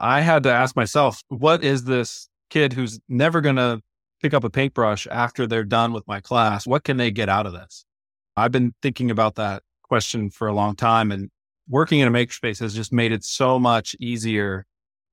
I 0.00 0.20
had 0.20 0.42
to 0.44 0.52
ask 0.52 0.76
myself 0.76 1.22
what 1.28 1.64
is 1.64 1.84
this 1.84 2.28
kid 2.50 2.72
who's 2.72 3.00
never 3.08 3.40
going 3.40 3.56
to 3.56 3.80
pick 4.22 4.34
up 4.34 4.44
a 4.44 4.50
paintbrush 4.50 5.06
after 5.10 5.46
they're 5.46 5.64
done 5.64 5.92
with 5.92 6.06
my 6.06 6.20
class? 6.20 6.66
What 6.66 6.84
can 6.84 6.96
they 6.96 7.10
get 7.10 7.28
out 7.28 7.46
of 7.46 7.52
this 7.52 7.84
i've 8.36 8.52
been 8.52 8.74
thinking 8.82 9.10
about 9.10 9.34
that 9.34 9.62
question 9.82 10.30
for 10.30 10.48
a 10.48 10.52
long 10.52 10.74
time 10.74 11.12
and 11.12 11.30
working 11.68 12.00
in 12.00 12.08
a 12.08 12.10
makerspace 12.10 12.58
has 12.60 12.74
just 12.74 12.92
made 12.92 13.12
it 13.12 13.24
so 13.24 13.58
much 13.58 13.96
easier 14.00 14.66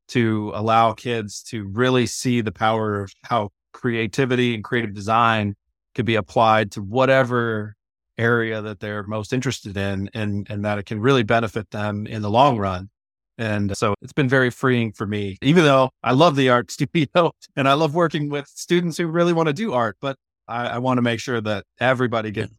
to 0.08 0.52
allow 0.54 0.92
kids 0.94 1.42
to 1.42 1.68
really 1.70 2.06
see 2.06 2.42
the 2.42 2.52
power 2.52 3.02
of 3.02 3.14
how 3.24 3.50
creativity 3.74 4.54
and 4.54 4.64
creative 4.64 4.94
design 4.94 5.56
could 5.96 6.06
be 6.06 6.16
applied 6.16 6.72
to 6.72 6.82
whatever 6.82 7.76
area 8.18 8.62
that 8.62 8.80
they're 8.80 9.04
most 9.04 9.32
interested 9.32 9.78
in 9.78 10.10
and 10.14 10.48
and 10.50 10.66
that 10.66 10.78
it 10.78 10.86
can 10.86 11.00
really 11.00 11.24
benefit 11.24 11.72
them 11.72 12.06
in 12.06 12.22
the 12.22 12.30
long 12.30 12.58
run. 12.58 12.90
And 13.38 13.76
so 13.76 13.96
it's 14.02 14.14
been 14.14 14.30
very 14.30 14.52
freeing 14.52 14.92
for 14.92 15.08
me 15.08 15.38
even 15.42 15.64
though 15.64 15.90
i 16.04 16.12
love 16.12 16.36
the 16.36 16.50
art 16.50 16.70
studio 16.78 17.32
and 17.56 17.68
i 17.68 17.74
love 17.74 17.96
working 17.96 18.30
with 18.30 18.48
students 18.48 18.98
who 18.98 19.08
really 19.08 19.34
want 19.34 19.48
to 19.48 19.54
do 19.54 19.74
art 19.74 19.98
but 20.02 20.16
i, 20.48 20.68
I 20.68 20.78
want 20.78 20.98
to 21.00 21.02
make 21.02 21.20
sure 21.20 21.42
that 21.42 21.66
everybody 21.80 22.30
gets 22.30 22.54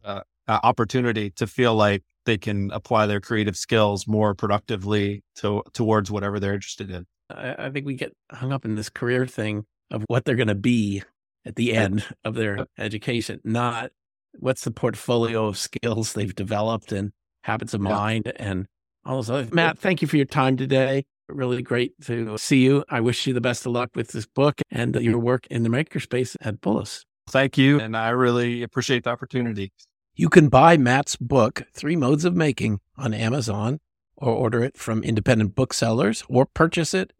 uh, 0.47 0.59
opportunity 0.63 1.29
to 1.31 1.47
feel 1.47 1.75
like 1.75 2.03
they 2.25 2.37
can 2.37 2.71
apply 2.71 3.05
their 3.05 3.19
creative 3.19 3.55
skills 3.57 4.07
more 4.07 4.33
productively 4.33 5.23
to, 5.35 5.61
towards 5.73 6.09
whatever 6.11 6.39
they're 6.39 6.53
interested 6.53 6.89
in 6.89 7.05
I, 7.29 7.55
I 7.65 7.69
think 7.69 7.85
we 7.85 7.95
get 7.95 8.13
hung 8.31 8.51
up 8.51 8.65
in 8.65 8.75
this 8.75 8.89
career 8.89 9.25
thing 9.25 9.65
of 9.91 10.03
what 10.07 10.25
they're 10.25 10.35
going 10.35 10.47
to 10.49 10.55
be 10.55 11.03
at 11.45 11.55
the 11.55 11.73
end 11.73 12.05
of 12.23 12.35
their 12.35 12.65
education, 12.77 13.39
not 13.43 13.91
what's 14.39 14.63
the 14.63 14.71
portfolio 14.71 15.45
of 15.47 15.57
skills 15.57 16.13
they've 16.13 16.33
developed 16.35 16.91
and 16.91 17.11
habits 17.43 17.73
of 17.73 17.81
Yeah. 17.81 17.89
mind 17.89 18.31
and 18.37 18.67
all 19.05 19.17
those 19.17 19.29
other. 19.29 19.47
Matt, 19.53 19.77
thank 19.79 20.01
you 20.01 20.07
for 20.07 20.17
your 20.17 20.25
time 20.25 20.57
today. 20.57 21.05
Really 21.29 21.61
great 21.61 21.93
to 22.05 22.37
see 22.37 22.61
you. 22.63 22.83
I 22.89 22.99
wish 23.01 23.25
you 23.27 23.33
the 23.33 23.41
best 23.41 23.65
of 23.65 23.71
luck 23.71 23.89
with 23.95 24.09
this 24.11 24.25
book 24.25 24.61
and 24.71 24.95
your 24.95 25.19
work 25.19 25.45
in 25.49 25.63
the 25.63 25.69
makerspace 25.69 26.35
at 26.41 26.61
Bullis. 26.61 27.03
thank 27.29 27.57
you 27.57 27.79
and 27.79 27.95
i 27.95 28.09
really 28.09 28.63
appreciate 28.63 29.05
the 29.05 29.09
opportunity 29.09 29.71
You 30.15 30.29
can 30.29 30.49
buy 30.49 30.77
Matt's 30.77 31.15
book, 31.15 31.63
Three 31.73 31.95
Modes 31.95 32.23
of 32.23 32.35
Making, 32.35 32.79
on 32.95 33.15
Amazon 33.15 33.79
or 34.15 34.31
order 34.31 34.63
it 34.63 34.77
from 34.77 35.03
independent 35.03 35.55
booksellers 35.55 36.23
or 36.29 36.45
purchase 36.45 36.93
it 36.93 37.13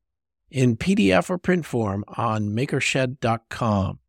in 0.51 0.77
PDF 0.77 1.27
or 1.32 1.39
print 1.39 1.65
form 1.65 2.03
on 2.08 2.53
makershed.com. 2.53 3.99